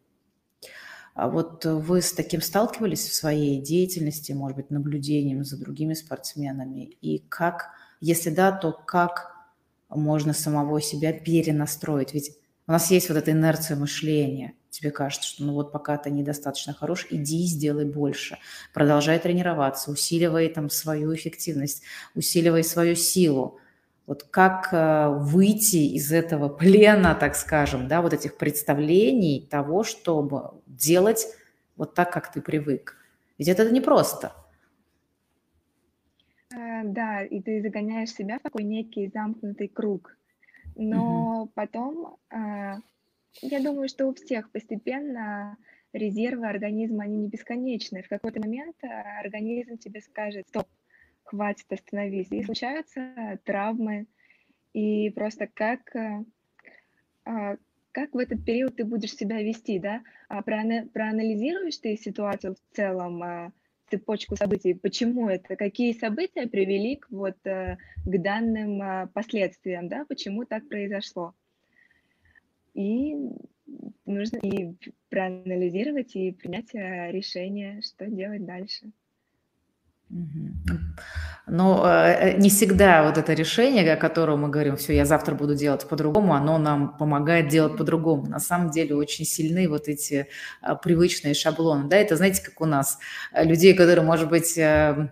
А 1.14 1.28
вот 1.28 1.64
вы 1.64 2.02
с 2.02 2.12
таким 2.12 2.40
сталкивались 2.40 3.06
в 3.06 3.14
своей 3.14 3.62
деятельности, 3.62 4.32
может 4.32 4.56
быть, 4.56 4.70
наблюдением 4.70 5.44
за 5.44 5.56
другими 5.60 5.94
спортсменами? 5.94 6.96
И 7.02 7.20
как, 7.28 7.70
если 8.00 8.30
да, 8.30 8.50
то 8.50 8.72
как 8.72 9.36
можно 9.88 10.32
самого 10.32 10.80
себя 10.80 11.12
перенастроить? 11.12 12.14
Ведь 12.14 12.36
У 12.66 12.72
нас 12.72 12.90
есть 12.90 13.08
вот 13.08 13.18
эта 13.18 13.32
инерция 13.32 13.76
мышления. 13.76 14.54
Тебе 14.70 14.90
кажется, 14.90 15.28
что 15.28 15.44
ну 15.44 15.52
вот 15.52 15.72
пока 15.72 15.98
ты 15.98 16.10
недостаточно 16.10 16.72
хорош, 16.72 17.06
иди 17.10 17.44
и 17.44 17.46
сделай 17.46 17.84
больше. 17.84 18.38
Продолжай 18.72 19.18
тренироваться, 19.18 19.90
усиливай 19.90 20.48
там 20.48 20.70
свою 20.70 21.14
эффективность, 21.14 21.82
усиливай 22.14 22.64
свою 22.64 22.94
силу. 22.94 23.58
Вот 24.06 24.22
как 24.24 24.68
э, 24.72 25.08
выйти 25.08 25.94
из 25.94 26.10
этого 26.12 26.48
плена, 26.48 27.14
так 27.14 27.36
скажем, 27.36 27.88
да, 27.88 28.00
вот 28.00 28.12
этих 28.12 28.36
представлений 28.36 29.46
того, 29.50 29.84
чтобы 29.84 30.52
делать 30.66 31.26
вот 31.76 31.94
так, 31.94 32.12
как 32.12 32.32
ты 32.32 32.40
привык. 32.40 32.96
Ведь 33.38 33.48
это 33.48 33.70
непросто. 33.70 34.32
Э, 36.54 36.82
да, 36.84 37.22
и 37.22 37.40
ты 37.40 37.60
загоняешь 37.62 38.10
себя 38.10 38.38
в 38.38 38.42
такой 38.42 38.64
некий 38.64 39.10
замкнутый 39.12 39.68
круг. 39.68 40.16
Но 40.76 41.42
угу. 41.42 41.52
потом, 41.54 42.16
э, 42.30 42.76
я 43.42 43.60
думаю, 43.62 43.88
что 43.88 44.06
у 44.06 44.14
всех 44.14 44.50
постепенно 44.50 45.56
резервы 45.92 46.48
организма, 46.48 47.04
они 47.04 47.16
не 47.16 47.28
бесконечны. 47.28 48.02
В 48.02 48.08
какой-то 48.08 48.40
момент 48.40 48.76
э, 48.82 48.86
организм 49.20 49.76
тебе 49.76 50.00
скажет, 50.00 50.48
стоп, 50.48 50.66
хватит, 51.24 51.70
остановись. 51.70 52.30
И 52.30 52.42
случаются 52.42 53.38
травмы. 53.44 54.06
И 54.72 55.10
просто 55.10 55.48
как, 55.52 55.94
а, 57.24 57.56
как 57.92 58.14
в 58.14 58.18
этот 58.18 58.44
период 58.44 58.76
ты 58.76 58.84
будешь 58.84 59.14
себя 59.14 59.42
вести, 59.42 59.78
да? 59.78 60.02
А 60.28 60.42
проанализируешь 60.42 61.76
ты 61.76 61.96
ситуацию 61.96 62.54
в 62.54 62.76
целом, 62.76 63.22
а, 63.22 63.52
цепочку 63.92 64.36
событий, 64.36 64.72
почему 64.72 65.28
это, 65.28 65.54
какие 65.56 65.92
события 65.92 66.46
привели 66.46 66.96
к, 66.96 67.10
вот, 67.10 67.36
э, 67.44 67.76
к 68.04 68.22
данным 68.22 68.80
а, 68.80 69.06
последствиям, 69.08 69.88
да, 69.88 70.06
почему 70.08 70.44
так 70.44 70.66
произошло. 70.66 71.34
И 72.72 73.14
нужно 74.06 74.38
и 74.38 74.74
проанализировать, 75.10 76.16
и 76.16 76.32
принять 76.32 76.74
э, 76.74 77.12
решение, 77.12 77.82
что 77.82 78.06
делать 78.06 78.46
дальше. 78.46 78.90
Но 81.46 81.84
э, 81.84 82.36
не 82.38 82.50
всегда 82.50 83.02
вот 83.02 83.18
это 83.18 83.32
решение, 83.32 83.92
о 83.92 83.96
котором 83.96 84.42
мы 84.42 84.48
говорим, 84.48 84.76
все, 84.76 84.94
я 84.94 85.04
завтра 85.04 85.34
буду 85.34 85.54
делать 85.56 85.88
по-другому, 85.88 86.34
оно 86.34 86.58
нам 86.58 86.96
помогает 86.96 87.48
делать 87.48 87.76
по-другому. 87.76 88.26
На 88.26 88.38
самом 88.38 88.70
деле 88.70 88.94
очень 88.94 89.24
сильны 89.24 89.68
вот 89.68 89.88
эти 89.88 90.28
а, 90.60 90.76
привычные 90.76 91.34
шаблоны. 91.34 91.88
Да, 91.88 91.96
это, 91.96 92.16
знаете, 92.16 92.42
как 92.44 92.60
у 92.60 92.66
нас 92.66 92.98
э, 93.32 93.44
людей, 93.44 93.74
которые, 93.74 94.04
может 94.04 94.28
быть, 94.28 94.56
э, 94.56 95.10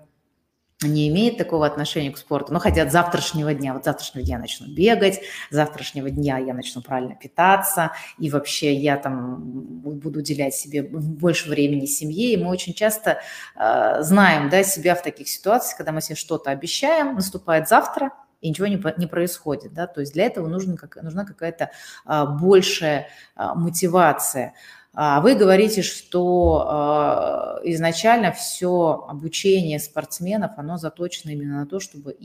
не 0.82 1.08
имеет 1.08 1.36
такого 1.36 1.66
отношения 1.66 2.10
к 2.10 2.18
спорту, 2.18 2.52
но 2.52 2.58
хотят 2.58 2.90
завтрашнего 2.90 3.52
дня. 3.52 3.74
Вот 3.74 3.84
завтрашнего 3.84 4.24
дня 4.24 4.36
я 4.36 4.40
начну 4.40 4.66
бегать, 4.66 5.20
завтрашнего 5.50 6.10
дня 6.10 6.38
я 6.38 6.54
начну 6.54 6.80
правильно 6.82 7.14
питаться, 7.14 7.92
и 8.18 8.30
вообще 8.30 8.74
я 8.74 8.96
там 8.96 9.36
буду 9.40 10.20
уделять 10.20 10.54
себе 10.54 10.82
больше 10.82 11.50
времени 11.50 11.86
семье. 11.86 12.32
И 12.32 12.36
мы 12.36 12.50
очень 12.50 12.74
часто 12.74 13.20
э, 13.56 14.02
знаем 14.02 14.48
да, 14.48 14.62
себя 14.62 14.94
в 14.94 15.02
таких 15.02 15.28
ситуациях, 15.28 15.76
когда 15.76 15.92
мы 15.92 16.00
себе 16.00 16.16
что-то 16.16 16.50
обещаем, 16.50 17.14
наступает 17.14 17.68
завтра, 17.68 18.12
и 18.40 18.48
ничего 18.48 18.66
не, 18.66 18.82
не 18.96 19.06
происходит. 19.06 19.72
Да? 19.74 19.86
То 19.86 20.00
есть 20.00 20.14
для 20.14 20.24
этого 20.24 20.48
нужна, 20.48 20.76
как, 20.76 20.96
нужна 21.02 21.24
какая-то 21.24 21.70
а, 22.04 22.26
большая 22.26 23.08
а, 23.36 23.54
мотивация. 23.54 24.54
А 24.92 25.20
вы 25.20 25.36
говорите, 25.36 25.82
что 25.82 26.66
а, 26.66 27.60
изначально 27.64 28.32
все 28.32 29.04
обучение 29.08 29.78
спортсменов, 29.78 30.52
оно 30.56 30.78
заточено 30.78 31.30
именно 31.30 31.60
на 31.60 31.66
то, 31.66 31.78
чтобы 31.78 32.16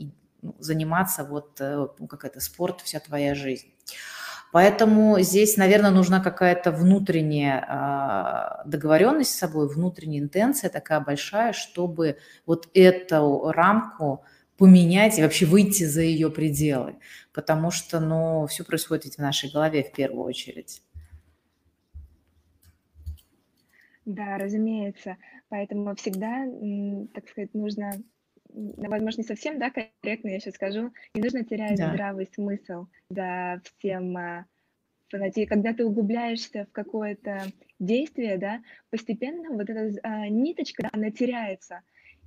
ну, 0.42 0.54
заниматься 0.58 1.24
вот 1.24 1.60
э, 1.60 1.86
ну, 1.98 2.06
как 2.08 2.24
это 2.24 2.40
спорт 2.40 2.80
вся 2.80 2.98
твоя 2.98 3.34
жизнь. 3.34 3.68
Поэтому 4.52 5.20
здесь, 5.20 5.56
наверное, 5.56 5.90
нужна 5.90 6.20
какая-то 6.20 6.72
внутренняя 6.72 7.64
а, 7.68 8.62
договоренность 8.64 9.32
с 9.32 9.38
собой, 9.38 9.68
внутренняя 9.68 10.22
интенция 10.22 10.70
такая 10.70 11.00
большая, 11.00 11.52
чтобы 11.52 12.18
вот 12.46 12.68
эту 12.74 13.50
рамку 13.52 14.24
поменять 14.56 15.18
и 15.18 15.22
вообще 15.22 15.46
выйти 15.46 15.84
за 15.84 16.02
ее 16.02 16.30
пределы. 16.30 16.96
Потому 17.32 17.70
что, 17.70 18.00
ну, 18.00 18.46
все 18.46 18.64
происходит 18.64 19.14
в 19.14 19.18
нашей 19.18 19.50
голове 19.50 19.82
в 19.82 19.92
первую 19.92 20.24
очередь. 20.24 20.82
Да, 24.06 24.38
разумеется. 24.38 25.18
Поэтому 25.48 25.94
всегда, 25.96 26.46
так 27.12 27.28
сказать, 27.28 27.52
нужно, 27.54 27.90
возможно, 28.48 29.20
не 29.22 29.26
совсем, 29.26 29.58
да, 29.58 29.70
корректно 29.70 30.28
я 30.28 30.38
сейчас 30.40 30.54
скажу, 30.54 30.92
не 31.14 31.22
нужно 31.22 31.44
терять 31.44 31.78
Да. 31.78 31.88
здравый 31.88 32.26
смысл 32.32 32.86
за 33.10 33.60
всем 33.64 34.16
а, 34.16 34.46
фанати 35.10 35.44
Когда 35.46 35.74
ты 35.74 35.84
углубляешься 35.84 36.66
в 36.66 36.72
какое-то 36.72 37.52
действие, 37.80 38.38
да, 38.38 38.62
постепенно 38.90 39.50
вот 39.50 39.68
эта 39.68 39.90
а, 40.04 40.28
ниточка, 40.28 40.84
да, 40.84 40.90
она 40.92 41.10
теряется, 41.10 41.82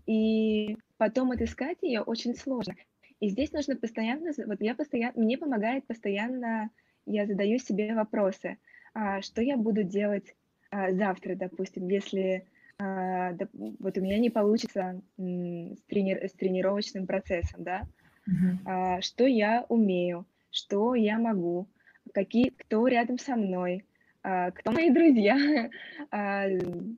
и 0.05 0.75
потом 0.97 1.31
отыскать 1.31 1.77
ее 1.81 2.01
очень 2.01 2.35
сложно. 2.35 2.75
И 3.21 3.29
здесь 3.29 3.53
нужно 3.53 3.77
постоянно, 3.77 4.31
вот 4.47 4.61
я 4.61 4.75
постоянно, 4.75 5.21
мне 5.21 5.37
помогает 5.37 5.87
постоянно, 5.87 6.71
я 7.05 7.25
задаю 7.25 7.57
себе 7.57 7.95
вопросы, 7.95 8.57
а, 8.93 9.21
что 9.21 9.41
я 9.41 9.55
буду 9.57 9.83
делать 9.83 10.35
завтра, 10.71 11.35
допустим, 11.35 11.87
если 11.87 12.45
а, 12.81 13.33
вот 13.79 13.97
у 13.97 14.01
меня 14.01 14.19
не 14.19 14.29
получится 14.29 15.01
с, 15.17 15.83
трени- 15.89 16.27
с 16.27 16.31
тренировочным 16.33 17.07
процессом, 17.07 17.63
да, 17.63 17.83
uh-huh. 18.27 19.01
что 19.01 19.25
я 19.25 19.65
умею, 19.67 20.25
что 20.49 20.95
я 20.95 21.19
могу, 21.19 21.67
какие, 22.13 22.49
кто 22.49 22.87
рядом 22.87 23.17
со 23.17 23.35
мной, 23.35 23.85
кто 24.21 24.71
мои 24.71 24.89
друзья. 24.89 25.69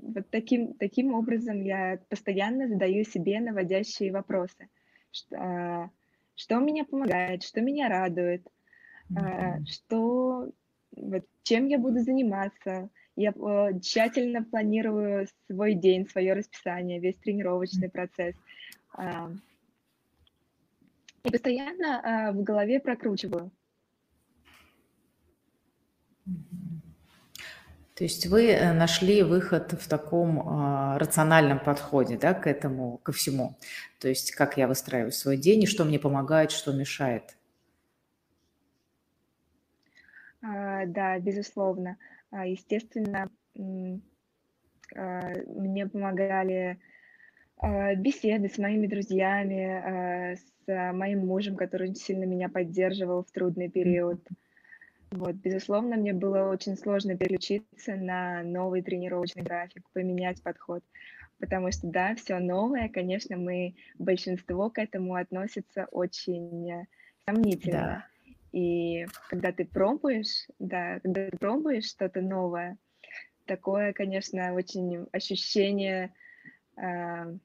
Вот 0.00 0.30
таким, 0.30 0.74
таким 0.74 1.12
образом 1.12 1.60
я 1.60 1.98
постоянно 2.08 2.68
задаю 2.68 3.02
себе 3.02 3.40
наводящие 3.40 4.12
вопросы. 4.12 4.68
Что, 5.10 5.90
что 6.36 6.60
меня 6.60 6.84
помогает, 6.84 7.42
что 7.42 7.60
меня 7.60 7.88
радует, 7.88 8.46
uh-huh. 9.12 9.66
что 9.66 10.52
вот, 10.96 11.26
чем 11.42 11.66
я 11.66 11.80
буду 11.80 11.98
заниматься, 11.98 12.90
я 13.18 13.30
э, 13.30 13.80
тщательно 13.80 14.44
планирую 14.44 15.26
свой 15.46 15.74
день, 15.74 16.08
свое 16.08 16.34
расписание, 16.34 17.00
весь 17.00 17.16
тренировочный 17.16 17.90
процесс. 17.90 18.34
Э, 18.96 19.28
и 21.24 21.30
постоянно 21.30 22.30
э, 22.30 22.32
в 22.32 22.42
голове 22.42 22.78
прокручиваю. 22.78 23.50
То 27.94 28.04
есть 28.04 28.26
вы 28.26 28.52
э, 28.52 28.72
нашли 28.72 29.24
выход 29.24 29.72
в 29.72 29.88
таком 29.88 30.38
э, 30.38 30.98
рациональном 30.98 31.58
подходе 31.58 32.16
да, 32.16 32.34
к 32.34 32.46
этому, 32.46 32.98
ко 32.98 33.10
всему. 33.10 33.56
То 33.98 34.06
есть 34.08 34.30
как 34.30 34.56
я 34.56 34.68
выстраиваю 34.68 35.10
свой 35.10 35.36
день 35.36 35.64
и 35.64 35.66
что 35.66 35.84
мне 35.84 35.98
помогает, 35.98 36.52
что 36.52 36.72
мешает. 36.72 37.36
А, 40.40 40.86
да, 40.86 41.18
безусловно. 41.18 41.96
А, 42.30 42.46
естественно, 42.46 43.28
а, 44.94 45.32
мне 45.46 45.86
помогали 45.86 46.78
а, 47.56 47.94
беседы 47.94 48.48
с 48.48 48.58
моими 48.58 48.86
друзьями, 48.86 50.36
с 50.36 50.92
моим 50.92 51.26
мужем, 51.26 51.56
который 51.56 51.90
очень 51.90 52.00
сильно 52.00 52.24
меня 52.24 52.48
поддерживал 52.48 53.24
в 53.24 53.30
трудный 53.32 53.70
период. 53.70 54.20
Вот, 55.10 55.36
безусловно, 55.36 55.96
мне 55.96 56.12
было 56.12 56.50
очень 56.50 56.76
сложно 56.76 57.16
переключиться 57.16 57.96
на 57.96 58.42
новый 58.42 58.82
тренировочный 58.82 59.42
график, 59.42 59.88
поменять 59.94 60.42
подход, 60.42 60.84
потому 61.38 61.72
что, 61.72 61.86
да, 61.86 62.14
все 62.14 62.38
новое, 62.38 62.90
конечно, 62.90 63.38
мы, 63.38 63.74
большинство 63.98 64.68
к 64.68 64.78
этому 64.78 65.14
относится 65.14 65.86
очень 65.90 66.86
сомнительно. 67.26 67.80
Да. 67.80 68.17
И 68.52 69.06
когда 69.28 69.52
ты 69.52 69.64
пробуешь, 69.64 70.46
да, 70.58 71.00
когда 71.00 71.28
ты 71.28 71.36
пробуешь 71.36 71.86
что-то 71.86 72.20
новое, 72.20 72.78
такое, 73.44 73.92
конечно, 73.92 74.54
очень 74.54 75.06
ощущение 75.12 76.14
э, 76.76 77.36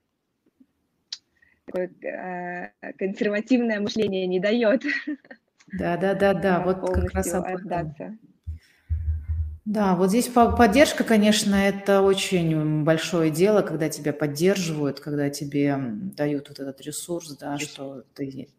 такое 1.65 1.91
э, 2.01 2.93
консервативное 2.93 3.79
мышление 3.79 4.27
не 4.27 4.39
дает. 4.39 4.83
Да, 5.71 5.97
да, 5.97 6.13
да, 6.13 6.33
да, 6.33 6.59
вот 6.61 6.89
как 6.89 7.13
раз 7.13 7.33
отдаться. 7.33 8.17
Да, 9.65 9.95
вот 9.95 10.09
здесь 10.09 10.27
поддержка, 10.27 11.05
конечно, 11.05 11.55
это 11.55 12.01
очень 12.01 12.83
большое 12.83 13.31
дело, 13.31 13.61
когда 13.61 13.87
тебя 13.87 14.11
поддерживают, 14.11 14.99
когда 14.99 15.29
тебе 15.29 15.77
дают 15.79 16.49
вот 16.49 16.59
этот 16.59 16.81
ресурс, 16.81 17.37
да, 17.37 17.57
что 17.57 18.03
ты 18.13 18.49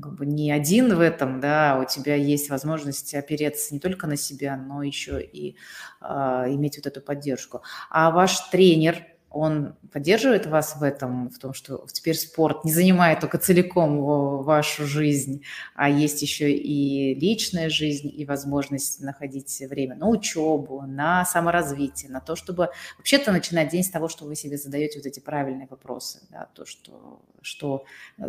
как 0.00 0.14
бы 0.14 0.26
не 0.26 0.50
один 0.50 0.94
в 0.94 1.00
этом, 1.00 1.40
да, 1.40 1.78
у 1.80 1.84
тебя 1.84 2.14
есть 2.14 2.48
возможность 2.50 3.14
опереться 3.14 3.74
не 3.74 3.80
только 3.80 4.06
на 4.06 4.16
себя, 4.16 4.56
но 4.56 4.82
еще 4.82 5.22
и 5.22 5.56
э, 6.00 6.04
иметь 6.06 6.76
вот 6.76 6.86
эту 6.86 7.00
поддержку. 7.00 7.62
А 7.90 8.10
ваш 8.10 8.38
тренер, 8.50 9.06
Он 9.34 9.74
поддерживает 9.92 10.46
вас 10.46 10.76
в 10.76 10.82
этом, 10.82 11.30
в 11.30 11.38
том, 11.38 11.54
что 11.54 11.86
теперь 11.92 12.16
спорт 12.16 12.64
не 12.64 12.72
занимает 12.72 13.20
только 13.20 13.38
целиком 13.38 13.98
вашу 14.42 14.86
жизнь, 14.86 15.42
а 15.74 15.88
есть 15.88 16.20
еще 16.22 16.52
и 16.52 17.14
личная 17.14 17.70
жизнь, 17.70 18.12
и 18.14 18.26
возможность 18.26 19.00
находить 19.00 19.62
время 19.70 19.94
на 19.96 20.08
учебу, 20.08 20.82
на 20.86 21.24
саморазвитие, 21.24 22.10
на 22.10 22.20
то, 22.20 22.36
чтобы 22.36 22.68
вообще-то 22.98 23.32
начинать 23.32 23.70
день 23.70 23.84
с 23.84 23.90
того, 23.90 24.08
что 24.08 24.24
вы 24.26 24.36
себе 24.36 24.56
задаете 24.58 24.98
вот 24.98 25.06
эти 25.06 25.20
правильные 25.20 25.66
вопросы, 25.70 26.20
да, 26.30 26.48
то, 26.54 26.66
что, 26.66 27.22
что, 27.40 27.84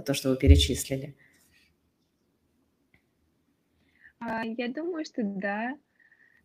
то, 0.05 0.13
что 0.13 0.29
вы 0.29 0.37
перечислили. 0.37 1.15
А, 4.25 4.43
я 4.45 4.69
думаю, 4.69 5.05
что 5.05 5.23
да. 5.23 5.77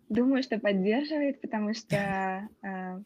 Думаю, 0.08 0.42
что 0.42 0.58
поддерживает, 0.58 1.40
потому 1.40 1.74
что 1.74 2.48
а, 2.62 3.00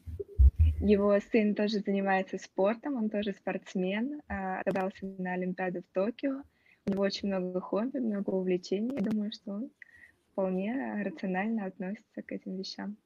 его 0.81 1.19
сын 1.33 1.55
тоже 1.55 1.81
занимается 1.81 2.39
спортом, 2.39 2.97
он 2.97 3.11
тоже 3.11 3.33
спортсмен, 3.33 4.21
а, 4.29 4.61
отобрался 4.61 5.07
на 5.19 5.35
Олимпиаду 5.35 5.83
в 5.83 5.95
Токио. 5.95 6.43
У 6.87 6.91
него 6.91 7.03
очень 7.03 7.29
много 7.29 7.61
хобби, 7.61 7.99
много 7.99 8.31
увлечений. 8.31 8.95
Я 8.97 9.03
думаю, 9.03 9.33
что 9.33 9.53
он 9.53 9.71
вполне 10.33 11.03
рационально 11.05 11.67
относится 11.67 12.23
к 12.23 12.33
этим 12.33 12.57
вещам. 12.57 12.97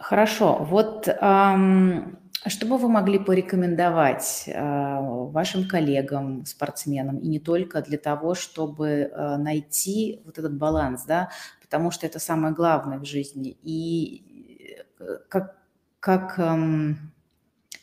Хорошо. 0.00 0.64
Вот 0.64 1.08
эм, 1.08 2.18
что 2.46 2.66
бы 2.66 2.78
вы 2.78 2.88
могли 2.88 3.18
порекомендовать 3.18 4.44
э, 4.46 4.52
вашим 4.54 5.68
коллегам, 5.68 6.44
спортсменам, 6.46 7.18
и 7.18 7.28
не 7.28 7.40
только 7.40 7.82
для 7.82 7.98
того, 7.98 8.34
чтобы 8.34 8.88
э, 8.88 9.36
найти 9.36 10.22
вот 10.24 10.38
этот 10.38 10.56
баланс, 10.56 11.04
да, 11.04 11.30
потому 11.60 11.90
что 11.90 12.06
это 12.06 12.18
самое 12.18 12.54
главное 12.54 12.98
в 12.98 13.04
жизни. 13.04 13.56
И 13.62 14.84
э, 15.00 15.18
как, 15.28 15.56
как 16.00 16.38
эм, 16.38 17.12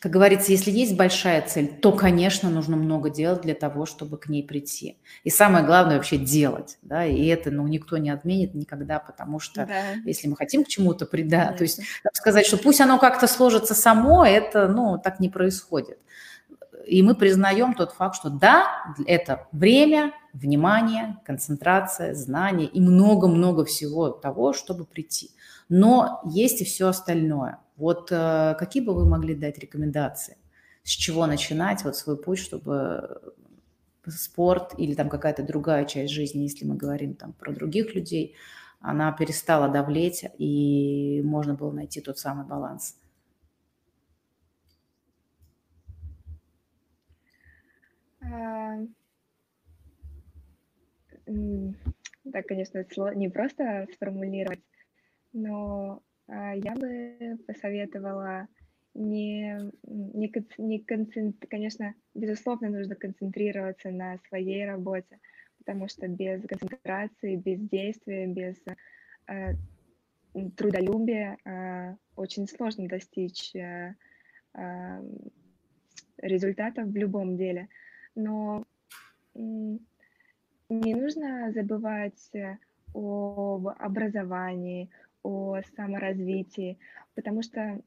как 0.06 0.12
говорится, 0.12 0.52
если 0.52 0.70
есть 0.70 0.96
большая 0.96 1.44
цель, 1.44 1.66
то, 1.66 1.90
конечно, 1.90 2.48
нужно 2.48 2.76
много 2.76 3.10
делать 3.10 3.40
для 3.40 3.56
того, 3.56 3.86
чтобы 3.86 4.18
к 4.18 4.28
ней 4.28 4.44
прийти. 4.46 5.00
И 5.24 5.30
самое 5.30 5.66
главное 5.66 5.96
вообще 5.96 6.16
делать, 6.16 6.78
да, 6.82 7.04
и 7.04 7.26
это, 7.26 7.50
ну, 7.50 7.66
никто 7.66 7.96
не 7.96 8.10
отменит 8.10 8.54
никогда, 8.54 9.00
потому 9.00 9.40
что 9.40 9.66
да. 9.66 9.94
если 10.04 10.28
мы 10.28 10.36
хотим 10.36 10.62
к 10.62 10.68
чему-то 10.68 11.06
прийти, 11.06 11.30
да, 11.30 11.52
то 11.52 11.64
есть 11.64 11.80
сказать, 12.12 12.46
что 12.46 12.56
пусть 12.56 12.80
оно 12.80 13.00
как-то 13.00 13.26
сложится 13.26 13.74
само, 13.74 14.24
это, 14.24 14.68
ну, 14.68 14.96
так 14.96 15.18
не 15.18 15.28
происходит. 15.28 15.98
И 16.86 17.02
мы 17.02 17.16
признаем 17.16 17.74
тот 17.74 17.90
факт, 17.90 18.14
что 18.14 18.30
да, 18.30 18.94
это 19.08 19.48
время, 19.50 20.12
внимание, 20.32 21.16
концентрация, 21.24 22.14
знание 22.14 22.68
и 22.68 22.80
много-много 22.80 23.64
всего 23.64 24.10
того, 24.10 24.52
чтобы 24.52 24.84
прийти. 24.84 25.32
Но 25.68 26.20
есть 26.26 26.60
и 26.60 26.64
все 26.64 26.86
остальное– 26.86 27.58
вот 27.76 28.10
э, 28.10 28.54
какие 28.58 28.82
бы 28.82 28.94
вы 28.94 29.06
могли 29.06 29.34
дать 29.34 29.58
рекомендации? 29.58 30.36
С 30.82 30.90
чего 30.90 31.26
начинать 31.26 31.84
вот 31.84 31.96
свой 31.96 32.16
путь, 32.16 32.38
чтобы 32.38 33.34
спорт 34.08 34.74
или 34.78 34.94
там 34.94 35.08
какая-то 35.08 35.42
другая 35.42 35.84
часть 35.84 36.12
жизни, 36.12 36.42
если 36.42 36.64
мы 36.64 36.76
говорим 36.76 37.14
там 37.14 37.32
про 37.32 37.52
других 37.52 37.94
людей, 37.94 38.36
она 38.80 39.10
перестала 39.12 39.68
давлеть, 39.68 40.24
и 40.38 41.20
можно 41.24 41.54
было 41.54 41.72
найти 41.72 42.00
тот 42.00 42.18
самый 42.18 42.46
баланс? 42.46 42.96
А, 48.20 48.78
так, 52.32 52.46
конечно, 52.46 52.84
не 53.14 53.28
просто 53.28 53.86
сформулировать, 53.94 54.62
но 55.32 56.02
я 56.28 56.74
бы 56.74 57.38
посоветовала 57.46 58.48
не, 58.96 59.58
не, 59.84 60.32
не 60.58 60.78
концентр... 60.80 61.46
конечно, 61.48 61.94
безусловно, 62.14 62.70
нужно 62.70 62.94
концентрироваться 62.94 63.90
на 63.90 64.18
своей 64.28 64.66
работе, 64.66 65.20
потому 65.58 65.88
что 65.88 66.08
без 66.08 66.42
концентрации, 66.46 67.36
без 67.36 67.60
действия, 67.60 68.26
без 68.26 68.56
э, 69.28 69.54
трудолюбия 70.56 71.36
э, 71.44 71.96
очень 72.16 72.48
сложно 72.48 72.88
достичь 72.88 73.54
э, 73.54 73.94
э, 74.54 75.02
результатов 76.18 76.88
в 76.88 76.96
любом 76.96 77.36
деле. 77.36 77.68
Но 78.14 78.64
э, 79.34 79.38
не 79.38 80.94
нужно 80.94 81.52
забывать 81.52 82.30
об 82.94 83.68
образовании, 83.68 84.90
о 85.26 85.60
саморазвитии, 85.76 86.78
потому 87.14 87.42
что 87.42 87.80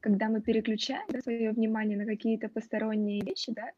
когда 0.00 0.28
мы 0.28 0.40
переключаем 0.40 1.06
да, 1.08 1.20
свое 1.20 1.50
внимание 1.52 1.96
на 1.96 2.06
какие-то 2.06 2.48
посторонние 2.48 3.20
вещи, 3.22 3.52
да, 3.52 3.70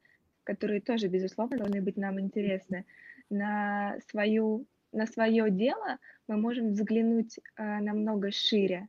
которые 0.45 0.81
тоже, 0.81 1.09
безусловно, 1.09 1.59
должны 1.59 1.81
быть 1.81 1.97
нам 1.97 2.21
интересны, 2.21 2.85
на, 3.31 3.97
свою, 4.11 4.67
на 4.93 5.07
свое 5.07 5.51
дело 5.51 5.99
мы 6.29 6.37
можем 6.37 6.71
взглянуть 6.71 7.41
а, 7.57 7.81
намного 7.81 8.31
шире, 8.31 8.89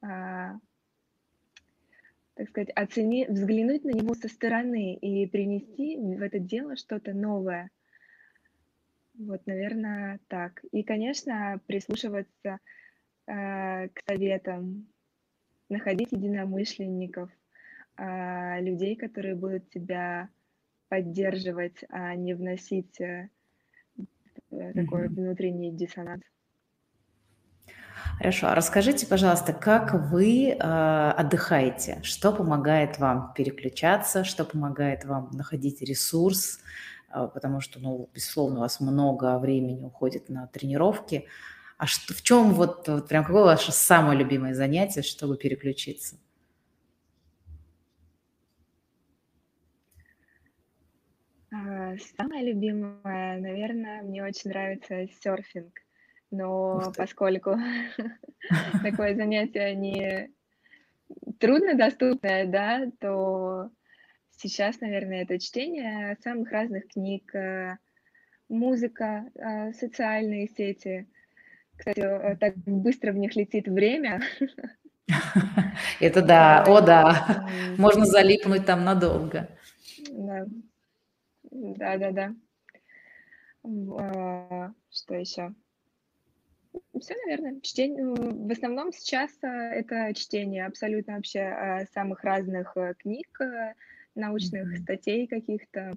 а, 0.00 0.58
так 2.34 2.48
сказать, 2.48 2.70
оценить, 2.70 3.28
взглянуть 3.28 3.84
на 3.84 3.90
него 3.90 4.14
со 4.14 4.28
стороны 4.28 4.94
и 4.94 5.26
принести 5.26 5.96
в 5.96 6.22
это 6.22 6.38
дело 6.38 6.76
что-то 6.76 7.12
новое– 7.12 7.70
вот, 9.14 9.46
наверное, 9.46 10.20
так. 10.28 10.62
И, 10.72 10.82
конечно, 10.82 11.60
прислушиваться 11.66 12.58
э, 13.26 13.88
к 13.88 14.02
советам, 14.06 14.86
находить 15.68 16.12
единомышленников, 16.12 17.30
э, 17.96 18.60
людей, 18.60 18.96
которые 18.96 19.34
будут 19.34 19.70
тебя 19.70 20.28
поддерживать, 20.88 21.84
а 21.88 22.14
не 22.14 22.34
вносить 22.34 23.00
э, 23.00 23.28
такой 24.50 25.06
mm-hmm. 25.06 25.14
внутренний 25.14 25.72
диссонанс. 25.72 26.22
Хорошо, 28.18 28.48
а 28.48 28.54
расскажите, 28.54 29.06
пожалуйста, 29.06 29.52
как 29.52 29.94
вы 30.10 30.50
э, 30.50 30.56
отдыхаете? 30.56 31.98
Что 32.02 32.32
помогает 32.32 32.98
вам 32.98 33.32
переключаться? 33.34 34.24
Что 34.24 34.44
помогает 34.44 35.04
вам 35.04 35.30
находить 35.32 35.82
ресурс? 35.82 36.60
Потому 37.14 37.60
что, 37.60 37.78
ну, 37.80 38.08
безусловно, 38.12 38.58
у 38.58 38.60
вас 38.60 38.80
много 38.80 39.38
времени 39.38 39.84
уходит 39.84 40.28
на 40.28 40.46
тренировки. 40.48 41.26
А 41.78 41.86
что, 41.86 42.14
в 42.14 42.22
чем 42.22 42.52
вот, 42.54 42.88
вот 42.88 43.08
прям 43.08 43.24
какое 43.24 43.44
ваше 43.44 43.72
самое 43.72 44.18
любимое 44.18 44.54
занятие, 44.54 45.02
чтобы 45.02 45.36
переключиться? 45.36 46.16
А, 51.52 51.94
самое 52.16 52.52
любимое, 52.52 53.40
наверное, 53.40 54.02
мне 54.02 54.24
очень 54.24 54.50
нравится 54.50 55.06
серфинг, 55.22 55.72
но 56.32 56.92
поскольку 56.96 57.56
такое 58.82 59.14
занятие 59.16 59.74
не 59.76 60.30
труднодоступное, 61.38 62.46
да, 62.46 62.90
то 62.98 63.70
Сейчас, 64.36 64.80
наверное, 64.80 65.22
это 65.22 65.38
чтение 65.38 66.16
самых 66.22 66.50
разных 66.50 66.88
книг, 66.88 67.34
э, 67.34 67.78
музыка, 68.48 69.30
э, 69.34 69.72
социальные 69.72 70.48
сети. 70.48 71.06
Кстати, 71.76 72.00
э, 72.00 72.36
так 72.36 72.56
быстро 72.56 73.12
в 73.12 73.16
них 73.16 73.36
летит 73.36 73.68
время. 73.68 74.20
Это 76.00 76.22
да, 76.26 76.64
о 76.64 76.80
да, 76.80 77.48
можно 77.78 78.06
залипнуть 78.06 78.66
там 78.66 78.84
надолго. 78.84 79.48
Да, 80.10 80.46
да, 81.50 81.98
да, 81.98 82.10
да. 82.10 82.34
Что 84.90 85.14
еще? 85.14 85.54
Все, 86.98 87.14
наверное, 87.24 87.60
чтение. 87.60 88.04
В 88.04 88.50
основном 88.50 88.92
сейчас 88.92 89.30
это 89.42 90.12
чтение 90.14 90.66
абсолютно 90.66 91.16
вообще 91.16 91.86
самых 91.92 92.24
разных 92.24 92.76
книг, 92.98 93.28
научных 94.14 94.72
mm-hmm. 94.72 94.82
статей 94.82 95.26
каких-то, 95.26 95.92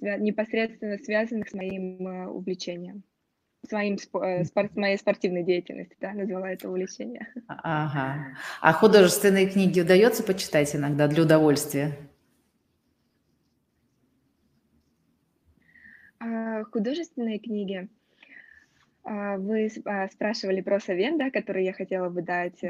непосредственно 0.00 0.98
связанных 0.98 1.48
с 1.48 1.54
моим 1.54 2.06
э, 2.06 2.26
увлечением 2.26 3.04
своим 3.68 3.96
э, 4.22 4.44
спорт, 4.44 4.76
моей 4.76 4.98
спортивной 4.98 5.42
деятельностью, 5.42 5.96
да, 6.00 6.12
назвала 6.12 6.50
это 6.50 6.68
увлечение. 6.68 7.28
Ага. 7.48 8.36
А 8.60 8.72
художественные 8.72 9.46
книги 9.48 9.80
удается 9.80 10.22
почитать 10.22 10.74
иногда 10.74 11.08
для 11.08 11.22
удовольствия? 11.22 11.96
А, 16.18 16.64
художественные 16.64 17.38
книги. 17.38 17.88
А, 19.02 19.36
вы 19.36 19.70
а, 19.84 20.08
спрашивали 20.08 20.60
про 20.60 20.80
совет, 20.80 21.18
да, 21.18 21.30
который 21.30 21.64
я 21.64 21.72
хотела 21.72 22.08
бы 22.08 22.22
дать. 22.22 22.60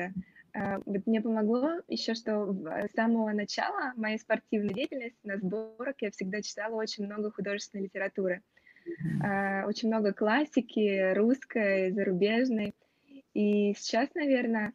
А, 0.54 0.80
вот 0.86 1.06
мне 1.06 1.20
помогло 1.20 1.80
еще, 1.88 2.14
что 2.14 2.52
с 2.52 2.92
самого 2.94 3.32
начала 3.32 3.92
моей 3.96 4.18
спортивной 4.18 4.72
деятельности 4.72 5.18
на 5.24 5.38
сборах 5.38 5.96
я 6.00 6.10
всегда 6.12 6.42
читала 6.42 6.76
очень 6.76 7.06
много 7.06 7.32
художественной 7.32 7.84
литературы. 7.84 8.42
Mm-hmm. 8.86 9.66
Очень 9.66 9.88
много 9.88 10.12
классики, 10.12 11.12
русской, 11.14 11.90
зарубежной. 11.90 12.74
И 13.32 13.74
сейчас, 13.74 14.14
наверное, 14.14 14.72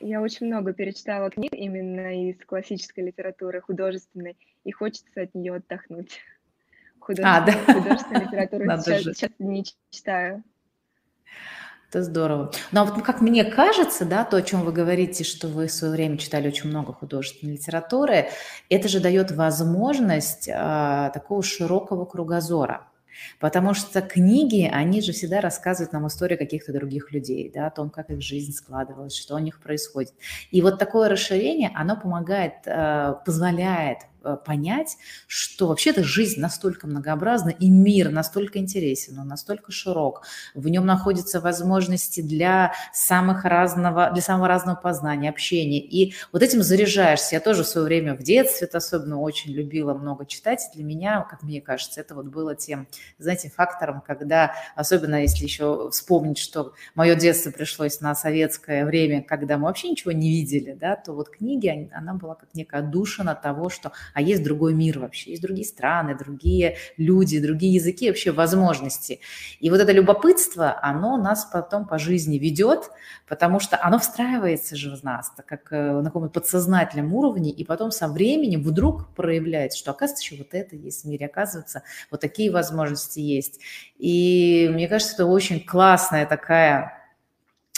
Я 0.00 0.20
очень 0.20 0.46
много 0.46 0.72
перечитала 0.72 1.30
книг 1.30 1.52
именно 1.52 2.30
из 2.30 2.44
классической 2.44 3.04
литературы, 3.04 3.60
художественной, 3.60 4.36
и 4.64 4.72
хочется 4.72 5.22
от 5.22 5.34
нее 5.34 5.54
отдохнуть. 5.54 6.20
Художественную, 6.98 7.42
а, 7.42 7.66
да? 7.66 7.74
художественную 7.74 8.26
литературу 8.26 8.64
сейчас, 8.64 9.02
сейчас 9.02 9.30
не 9.38 9.64
читаю. 9.90 10.42
Это 11.92 12.04
здорово. 12.04 12.50
Но 12.70 12.86
вот 12.86 13.04
как 13.04 13.20
мне 13.20 13.44
кажется, 13.44 14.06
да, 14.06 14.24
то, 14.24 14.38
о 14.38 14.42
чем 14.42 14.62
вы 14.62 14.72
говорите, 14.72 15.24
что 15.24 15.46
вы 15.46 15.66
в 15.66 15.72
свое 15.72 15.92
время 15.92 16.16
читали 16.16 16.48
очень 16.48 16.70
много 16.70 16.94
художественной 16.94 17.52
литературы, 17.52 18.30
это 18.70 18.88
же 18.88 18.98
дает 18.98 19.30
возможность 19.30 20.48
а, 20.50 21.10
такого 21.10 21.42
широкого 21.42 22.06
кругозора. 22.06 22.86
Потому 23.40 23.74
что 23.74 24.00
книги, 24.00 24.70
они 24.72 25.02
же 25.02 25.12
всегда 25.12 25.42
рассказывают 25.42 25.92
нам 25.92 26.06
историю 26.06 26.38
каких-то 26.38 26.72
других 26.72 27.12
людей, 27.12 27.52
да, 27.54 27.66
о 27.66 27.70
том, 27.70 27.90
как 27.90 28.08
их 28.08 28.22
жизнь 28.22 28.52
складывалась, 28.52 29.14
что 29.14 29.34
у 29.34 29.38
них 29.38 29.60
происходит. 29.60 30.14
И 30.50 30.62
вот 30.62 30.78
такое 30.78 31.10
расширение, 31.10 31.70
оно 31.74 31.94
помогает, 32.00 32.54
э, 32.64 33.16
позволяет 33.26 33.98
Э, 33.98 34.11
понять, 34.44 34.96
что 35.26 35.68
вообще-то 35.68 36.02
жизнь 36.04 36.40
настолько 36.40 36.86
многообразна, 36.86 37.50
и 37.50 37.70
мир 37.70 38.10
настолько 38.10 38.58
интересен, 38.58 39.18
он 39.18 39.28
настолько 39.28 39.72
широк, 39.72 40.22
в 40.54 40.68
нем 40.68 40.86
находятся 40.86 41.40
возможности 41.40 42.20
для 42.20 42.72
самых 42.92 43.44
разного, 43.44 44.10
для 44.12 44.22
самого 44.22 44.48
разного 44.48 44.76
познания, 44.76 45.28
общения, 45.28 45.80
и 45.80 46.14
вот 46.32 46.42
этим 46.42 46.62
заряжаешься. 46.62 47.34
Я 47.36 47.40
тоже 47.40 47.64
в 47.64 47.68
свое 47.68 47.86
время 47.86 48.14
в 48.14 48.22
детстве 48.22 48.68
особенно 48.72 49.20
очень 49.20 49.52
любила 49.52 49.94
много 49.94 50.26
читать, 50.26 50.60
для 50.74 50.84
меня, 50.84 51.26
как 51.28 51.42
мне 51.42 51.60
кажется, 51.60 52.00
это 52.00 52.14
вот 52.14 52.26
было 52.26 52.54
тем, 52.54 52.88
знаете, 53.18 53.50
фактором, 53.50 54.02
когда, 54.06 54.54
особенно 54.76 55.22
если 55.22 55.44
еще 55.44 55.90
вспомнить, 55.90 56.38
что 56.38 56.72
мое 56.94 57.14
детство 57.14 57.50
пришлось 57.50 58.00
на 58.00 58.14
советское 58.14 58.84
время, 58.84 59.22
когда 59.22 59.58
мы 59.58 59.64
вообще 59.64 59.90
ничего 59.90 60.12
не 60.12 60.30
видели, 60.30 60.72
да, 60.72 60.96
то 60.96 61.12
вот 61.12 61.30
книги, 61.30 61.90
она 61.92 62.14
была 62.14 62.34
как 62.34 62.54
некая 62.54 62.82
душина 62.82 63.34
того, 63.34 63.68
что 63.68 63.92
а 64.14 64.22
есть 64.22 64.42
другой 64.42 64.74
мир 64.74 64.98
вообще, 64.98 65.30
есть 65.30 65.42
другие 65.42 65.66
страны, 65.66 66.16
другие 66.16 66.76
люди, 66.96 67.38
другие 67.40 67.74
языки, 67.74 68.08
вообще 68.08 68.32
возможности. 68.32 69.20
И 69.60 69.70
вот 69.70 69.80
это 69.80 69.92
любопытство, 69.92 70.78
оно 70.82 71.16
нас 71.16 71.44
потом 71.44 71.86
по 71.86 71.98
жизни 71.98 72.38
ведет, 72.38 72.90
потому 73.28 73.60
что 73.60 73.78
оно 73.82 73.98
встраивается 73.98 74.76
же 74.76 74.94
в 74.94 75.02
нас, 75.02 75.32
так 75.36 75.46
как 75.46 75.72
э, 75.72 75.92
на 75.92 76.04
каком-то 76.04 76.28
подсознательном 76.30 77.14
уровне, 77.14 77.50
и 77.50 77.64
потом 77.64 77.90
со 77.90 78.08
временем 78.08 78.62
вдруг 78.62 79.14
проявляется, 79.14 79.78
что 79.78 79.90
оказывается 79.90 80.24
еще 80.24 80.42
вот 80.42 80.54
это 80.54 80.76
есть 80.76 81.04
в 81.04 81.08
мире, 81.08 81.26
оказывается, 81.26 81.82
вот 82.10 82.20
такие 82.20 82.50
возможности 82.50 83.20
есть. 83.20 83.60
И 83.98 84.68
мне 84.72 84.88
кажется, 84.88 85.14
это 85.14 85.26
очень 85.26 85.64
классная 85.64 86.26
такая 86.26 87.02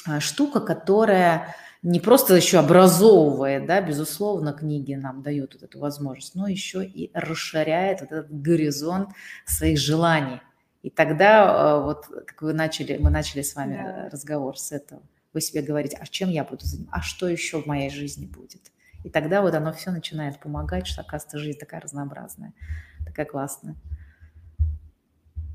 а, 0.06 0.20
штука, 0.20 0.60
которая 0.60 1.54
не 1.84 2.00
просто 2.00 2.34
еще 2.34 2.58
образовывает, 2.58 3.66
да, 3.66 3.82
безусловно, 3.82 4.54
книги 4.54 4.94
нам 4.94 5.22
дают 5.22 5.52
вот 5.52 5.62
эту 5.64 5.78
возможность, 5.78 6.34
но 6.34 6.48
еще 6.48 6.82
и 6.82 7.10
расширяет 7.12 8.00
вот 8.00 8.10
этот 8.10 8.32
горизонт 8.32 9.10
своих 9.44 9.78
желаний. 9.78 10.40
И 10.82 10.88
тогда, 10.88 11.44
э, 11.44 11.82
вот 11.82 12.06
как 12.06 12.40
вы 12.40 12.54
начали, 12.54 12.96
мы 12.96 13.10
начали 13.10 13.42
с 13.42 13.54
вами 13.54 13.76
да. 13.76 14.08
разговор 14.08 14.58
с 14.58 14.72
этого, 14.72 15.02
вы 15.34 15.42
себе 15.42 15.60
говорите, 15.60 15.98
а 16.00 16.06
чем 16.06 16.30
я 16.30 16.44
буду 16.44 16.64
заниматься, 16.64 16.96
а 16.96 17.02
что 17.02 17.28
еще 17.28 17.60
в 17.60 17.66
моей 17.66 17.90
жизни 17.90 18.24
будет? 18.24 18.72
И 19.04 19.10
тогда 19.10 19.42
вот 19.42 19.54
оно 19.54 19.70
все 19.74 19.90
начинает 19.90 20.40
помогать, 20.40 20.86
что, 20.86 21.02
оказывается, 21.02 21.38
жизнь 21.38 21.58
такая 21.58 21.82
разнообразная, 21.82 22.54
такая 23.04 23.26
классная. 23.26 23.76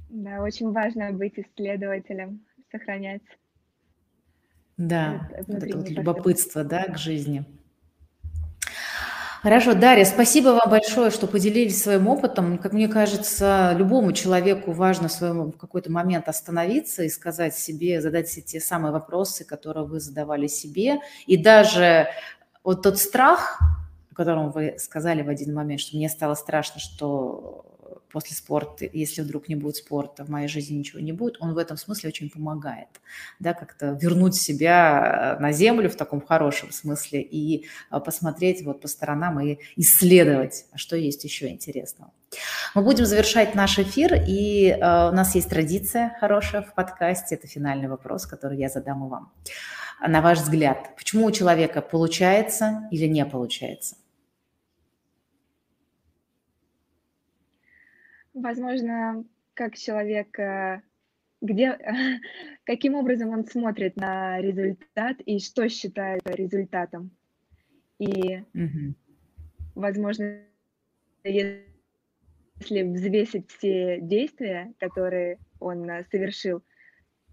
Да, 0.09 0.43
очень 0.43 0.71
важно 0.71 1.11
быть 1.11 1.39
исследователем, 1.39 2.45
сохранять 2.71 3.23
да, 4.79 5.29
вот 5.47 5.63
это 5.63 5.77
вот 5.77 5.89
любопытство, 5.89 6.63
да, 6.63 6.85
к 6.85 6.97
жизни. 6.97 7.45
Хорошо, 9.43 9.73
Дарья, 9.73 10.05
спасибо 10.05 10.49
вам 10.49 10.69
большое, 10.69 11.11
что 11.11 11.27
поделились 11.27 11.83
своим 11.83 12.07
опытом. 12.07 12.57
Как 12.57 12.71
мне 12.71 12.87
кажется, 12.87 13.73
любому 13.77 14.13
человеку 14.13 14.71
важно 14.71 15.09
в, 15.09 15.11
своем, 15.11 15.51
в 15.51 15.57
какой-то 15.57 15.91
момент 15.91 16.29
остановиться 16.29 17.03
и 17.03 17.09
сказать 17.09 17.55
себе, 17.55 18.01
задать 18.01 18.29
себе 18.29 18.43
те 18.43 18.59
самые 18.61 18.93
вопросы, 18.93 19.43
которые 19.43 19.85
вы 19.85 19.99
задавали 19.99 20.47
себе. 20.47 20.99
И 21.27 21.35
даже 21.35 22.07
вот 22.63 22.81
тот 22.81 22.99
страх, 22.99 23.59
о 24.11 24.15
котором 24.15 24.51
вы 24.51 24.75
сказали 24.77 25.21
в 25.23 25.29
один 25.29 25.53
момент, 25.53 25.81
что 25.81 25.97
мне 25.97 26.07
стало 26.07 26.35
страшно, 26.35 26.79
что 26.79 27.65
после 28.12 28.36
спорта, 28.36 28.86
если 28.91 29.21
вдруг 29.21 29.47
не 29.49 29.56
будет 29.56 29.78
спорта, 29.78 30.23
в 30.23 30.30
моей 30.30 30.47
жизни 30.47 30.78
ничего 30.78 30.99
не 30.99 31.12
будет, 31.12 31.38
он 31.39 31.54
в 31.54 31.58
этом 31.58 31.78
смысле 31.78 32.10
очень 32.10 32.30
помогает, 32.30 32.88
да, 33.39 33.54
как-то 33.54 33.97
вернуть 34.02 34.36
себя 34.36 35.38
на 35.39 35.52
землю 35.52 35.89
в 35.89 35.95
таком 35.95 36.21
хорошем 36.21 36.71
смысле 36.71 37.21
и 37.21 37.67
а, 37.89 37.99
посмотреть 37.99 38.63
вот 38.63 38.82
по 38.82 38.88
сторонам 38.88 39.39
и 39.39 39.60
исследовать, 39.75 40.65
а 40.71 40.78
что 40.78 40.95
есть 40.95 41.23
еще 41.23 41.49
интересного. 41.49 42.12
Мы 42.75 42.84
будем 42.84 43.06
завершать 43.06 43.56
наш 43.56 43.80
эфир, 43.80 44.13
и 44.28 44.69
uh, 44.69 45.10
у 45.10 45.13
нас 45.13 45.34
есть 45.34 45.49
традиция 45.49 46.15
хорошая 46.19 46.62
в 46.62 46.75
подкасте, 46.75 47.36
это 47.36 47.47
финальный 47.47 47.88
вопрос, 47.88 48.28
который 48.28 48.60
я 48.60 48.69
задам 48.69 49.06
и 49.06 49.10
вам. 49.10 49.32
На 50.08 50.21
ваш 50.21 50.39
взгляд, 50.39 50.95
почему 50.95 51.25
у 51.25 51.32
человека 51.32 51.82
получается 51.82 52.88
или 52.91 53.06
не 53.08 53.25
получается? 53.25 53.95
Возможно, 58.41 59.25
как 59.54 59.75
человек, 59.75 60.39
э, 60.39 60.82
где, 61.41 61.78
каким 62.63 62.95
образом 62.95 63.30
он 63.30 63.45
смотрит 63.45 63.95
на 63.97 64.39
результат 64.39 65.19
и 65.25 65.39
что 65.39 65.67
считает 65.67 66.21
результатом. 66.25 67.12
И, 67.99 68.38
угу. 68.54 68.95
возможно, 69.75 70.41
если 71.25 71.63
взвесить 72.84 73.52
все 73.52 73.99
действия, 73.99 74.73
которые 74.80 75.38
он 75.60 75.89
э, 75.89 76.06
совершил, 76.10 76.63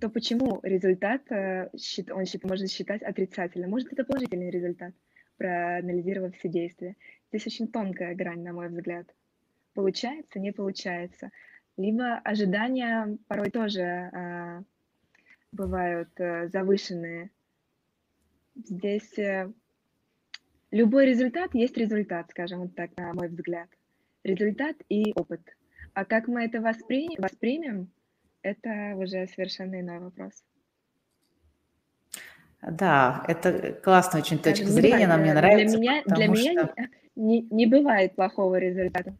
то 0.01 0.11
почему 0.11 0.59
результат 0.64 1.23
э, 1.31 1.71
он 2.11 2.25
может 2.42 2.71
считать 2.71 3.03
отрицательным? 3.03 3.71
Может, 3.71 3.92
это 3.92 4.05
положительный 4.05 4.51
результат, 4.51 4.92
проанализировав 5.37 6.37
все 6.37 6.49
действия. 6.49 6.97
Здесь 7.29 7.47
очень 7.47 7.69
тонкая 7.69 8.16
грань, 8.16 8.42
на 8.42 8.53
мой 8.53 8.69
взгляд 8.69 9.07
получается, 9.76 10.40
не 10.40 10.52
получается. 10.52 11.30
Либо 11.76 12.14
ожидания 12.24 13.18
порой 13.28 13.50
тоже 13.50 13.82
э, 13.82 14.62
бывают 15.52 16.08
э, 16.18 16.48
завышенные. 16.48 17.30
Здесь 18.54 19.18
э, 19.18 19.52
любой 20.70 21.06
результат 21.06 21.54
есть 21.54 21.76
результат, 21.76 22.30
скажем 22.30 22.60
вот 22.62 22.74
так, 22.74 22.96
на 22.96 23.12
мой 23.12 23.28
взгляд. 23.28 23.68
Результат 24.24 24.76
и 24.88 25.12
опыт. 25.14 25.42
А 25.92 26.06
как 26.06 26.26
мы 26.26 26.44
это 26.44 26.62
воспримем, 26.62 27.16
воспримем 27.18 27.90
это 28.42 28.94
уже 28.96 29.26
совершенно 29.26 29.78
иной 29.80 29.98
вопрос. 29.98 30.42
Да, 32.62 33.24
это 33.28 33.72
классная 33.84 34.22
очень 34.22 34.38
точка 34.38 34.66
зрения, 34.66 35.04
она 35.04 35.18
мне 35.18 35.34
нравится. 35.34 35.76
Для 35.76 35.90
меня, 35.90 36.02
для 36.06 36.28
меня 36.28 36.68
не, 37.14 37.42
не 37.50 37.66
бывает 37.66 38.14
плохого 38.14 38.56
результата. 38.56 39.14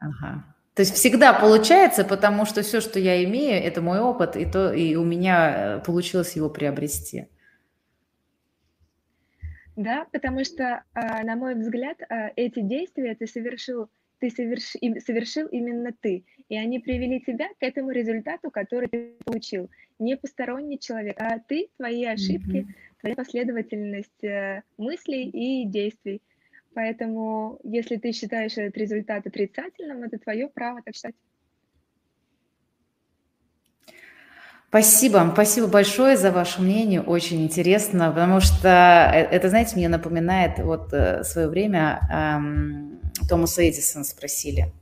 Ага. 0.00 0.44
То 0.74 0.82
есть 0.82 0.94
всегда 0.94 1.32
получается, 1.32 2.04
потому 2.04 2.46
что 2.46 2.62
все, 2.62 2.80
что 2.80 2.98
я 2.98 3.22
имею, 3.24 3.62
это 3.62 3.82
мой 3.82 4.00
опыт, 4.00 4.36
и, 4.36 4.46
то, 4.46 4.72
и 4.72 4.96
у 4.96 5.04
меня 5.04 5.76
э, 5.76 5.80
получилось 5.80 6.36
его 6.36 6.48
приобрести. 6.48 7.28
Да, 9.76 10.06
потому 10.12 10.44
что, 10.44 10.82
а, 10.94 11.22
на 11.22 11.36
мой 11.36 11.54
взгляд, 11.54 11.98
а, 12.08 12.30
эти 12.36 12.60
действия 12.60 13.14
ты 13.14 13.26
совершил, 13.26 13.88
ты 14.18 14.30
соверш, 14.30 14.74
совершил 15.04 15.46
именно 15.48 15.92
ты, 16.00 16.24
и 16.48 16.56
они 16.56 16.78
привели 16.80 17.20
тебя 17.20 17.48
к 17.58 17.62
этому 17.62 17.90
результату, 17.90 18.50
который 18.50 18.88
ты 18.88 19.14
получил. 19.24 19.70
Не 19.98 20.16
посторонний 20.16 20.78
человек, 20.78 21.16
а 21.18 21.38
ты, 21.38 21.68
твои 21.76 22.04
ошибки, 22.04 22.56
mm-hmm. 22.56 23.00
твоя 23.00 23.16
последовательность 23.16 24.24
э, 24.24 24.62
мыслей 24.76 25.28
и 25.28 25.66
действий. 25.66 26.22
Поэтому, 26.74 27.58
если 27.64 27.96
ты 27.96 28.12
считаешь 28.12 28.56
этот 28.56 28.76
результат 28.76 29.26
отрицательным, 29.26 30.04
это 30.04 30.18
твое 30.18 30.48
право 30.48 30.80
так 30.82 30.94
считать. 30.94 31.14
Спасибо, 34.68 35.28
спасибо 35.32 35.66
большое 35.66 36.16
за 36.16 36.30
ваше 36.30 36.62
мнение, 36.62 37.02
очень 37.02 37.42
интересно, 37.42 38.08
потому 38.10 38.38
что 38.38 38.68
э, 38.68 39.18
это, 39.18 39.48
знаете, 39.48 39.74
мне 39.74 39.88
напоминает, 39.88 40.60
вот 40.60 40.92
э, 40.92 41.24
свое 41.24 41.48
время 41.48 41.98
эм, 42.08 43.00
Томаса 43.28 43.68
Эдисона 43.68 44.04
спросили, 44.04 44.72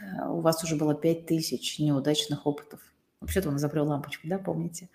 «Э, 0.00 0.28
у 0.28 0.40
вас 0.40 0.62
уже 0.62 0.76
было 0.76 0.94
5000 0.94 1.80
неудачных 1.80 2.46
опытов. 2.46 2.78
Вообще-то 3.20 3.48
он 3.48 3.56
изобрел 3.56 3.88
лампочку, 3.88 4.28
да, 4.28 4.38
помните? 4.38 4.88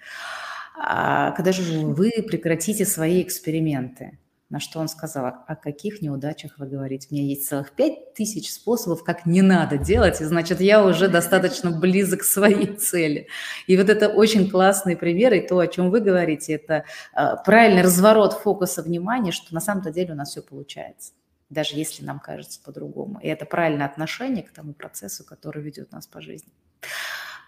А 0.78 1.32
когда 1.32 1.52
же 1.52 1.86
вы 1.86 2.12
прекратите 2.26 2.86
свои 2.86 3.22
эксперименты? 3.22 4.18
На 4.56 4.62
что 4.62 4.80
он 4.80 4.88
сказал, 4.88 5.34
о 5.48 5.56
каких 5.58 6.02
неудачах 6.02 6.54
вы 6.60 6.68
говорите? 6.68 7.10
У 7.12 7.14
меня 7.14 7.26
есть 7.26 7.46
целых 7.46 7.74
пять 7.74 8.14
тысяч 8.14 8.54
способов, 8.54 9.04
как 9.04 9.26
не 9.26 9.42
надо 9.42 9.78
делать, 9.78 10.22
и 10.22 10.24
значит, 10.24 10.62
я 10.62 10.82
уже 10.86 11.10
достаточно 11.10 11.72
близок 11.72 12.22
к 12.22 12.24
своей 12.24 12.74
цели. 12.78 13.28
И 13.68 13.76
вот 13.76 13.90
это 13.90 14.08
очень 14.08 14.50
классный 14.50 14.96
пример, 14.96 15.34
и 15.34 15.46
то, 15.46 15.60
о 15.60 15.68
чем 15.68 15.92
вы 15.92 16.00
говорите, 16.00 16.54
это 16.54 16.86
а, 17.12 17.36
правильный 17.36 17.82
разворот 17.82 18.32
фокуса 18.32 18.82
внимания, 18.82 19.34
что 19.34 19.54
на 19.54 19.60
самом-то 19.60 19.92
деле 19.92 20.14
у 20.14 20.16
нас 20.16 20.30
все 20.30 20.42
получается, 20.42 21.12
даже 21.50 21.76
если 21.76 22.06
нам 22.06 22.22
кажется 22.22 22.62
по-другому. 22.64 23.20
И 23.20 23.28
это 23.28 23.46
правильное 23.46 23.86
отношение 23.86 24.44
к 24.44 24.54
тому 24.54 24.72
процессу, 24.72 25.26
который 25.26 25.62
ведет 25.62 25.92
нас 25.92 26.08
по 26.08 26.22
жизни. 26.22 26.54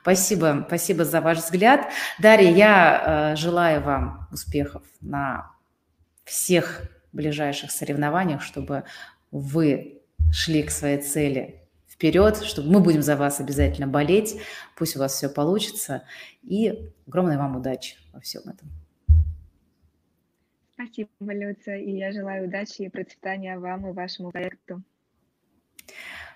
Спасибо, 0.01 0.65
спасибо 0.67 1.05
за 1.05 1.21
ваш 1.21 1.37
взгляд. 1.37 1.87
Дарья, 2.19 2.51
я 2.51 3.31
э, 3.31 3.35
желаю 3.37 3.81
вам 3.81 4.27
успехов 4.29 4.83
на 4.99 5.53
всех 6.25 6.81
ближайших 7.17 7.71
соревнованиях, 7.71 8.41
чтобы 8.41 8.83
вы 9.31 10.01
шли 10.31 10.63
к 10.63 10.71
своей 10.71 11.01
цели 11.01 11.61
вперед, 11.87 12.37
чтобы 12.37 12.71
мы 12.71 12.79
будем 12.79 13.01
за 13.01 13.15
вас 13.15 13.39
обязательно 13.39 13.87
болеть. 13.87 14.39
Пусть 14.75 14.95
у 14.95 14.99
вас 14.99 15.13
все 15.13 15.29
получится. 15.29 16.03
И 16.43 16.91
огромной 17.07 17.37
вам 17.37 17.57
удачи 17.57 17.97
во 18.13 18.19
всем 18.19 18.43
этом. 18.43 18.69
Спасибо, 20.73 21.09
Люция, 21.19 21.77
и 21.77 21.97
я 21.97 22.11
желаю 22.11 22.47
удачи 22.47 22.83
и 22.83 22.89
процветания 22.89 23.57
вам 23.57 23.89
и 23.89 23.93
вашему 23.93 24.31
проекту. 24.31 24.83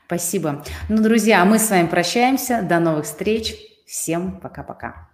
Спасибо. 0.07 0.63
Ну, 0.89 1.03
друзья, 1.03 1.45
мы 1.45 1.59
с 1.59 1.69
вами 1.69 1.87
прощаемся. 1.87 2.63
До 2.63 2.79
новых 2.79 3.05
встреч. 3.05 3.55
Всем 3.85 4.39
пока-пока. 4.41 5.10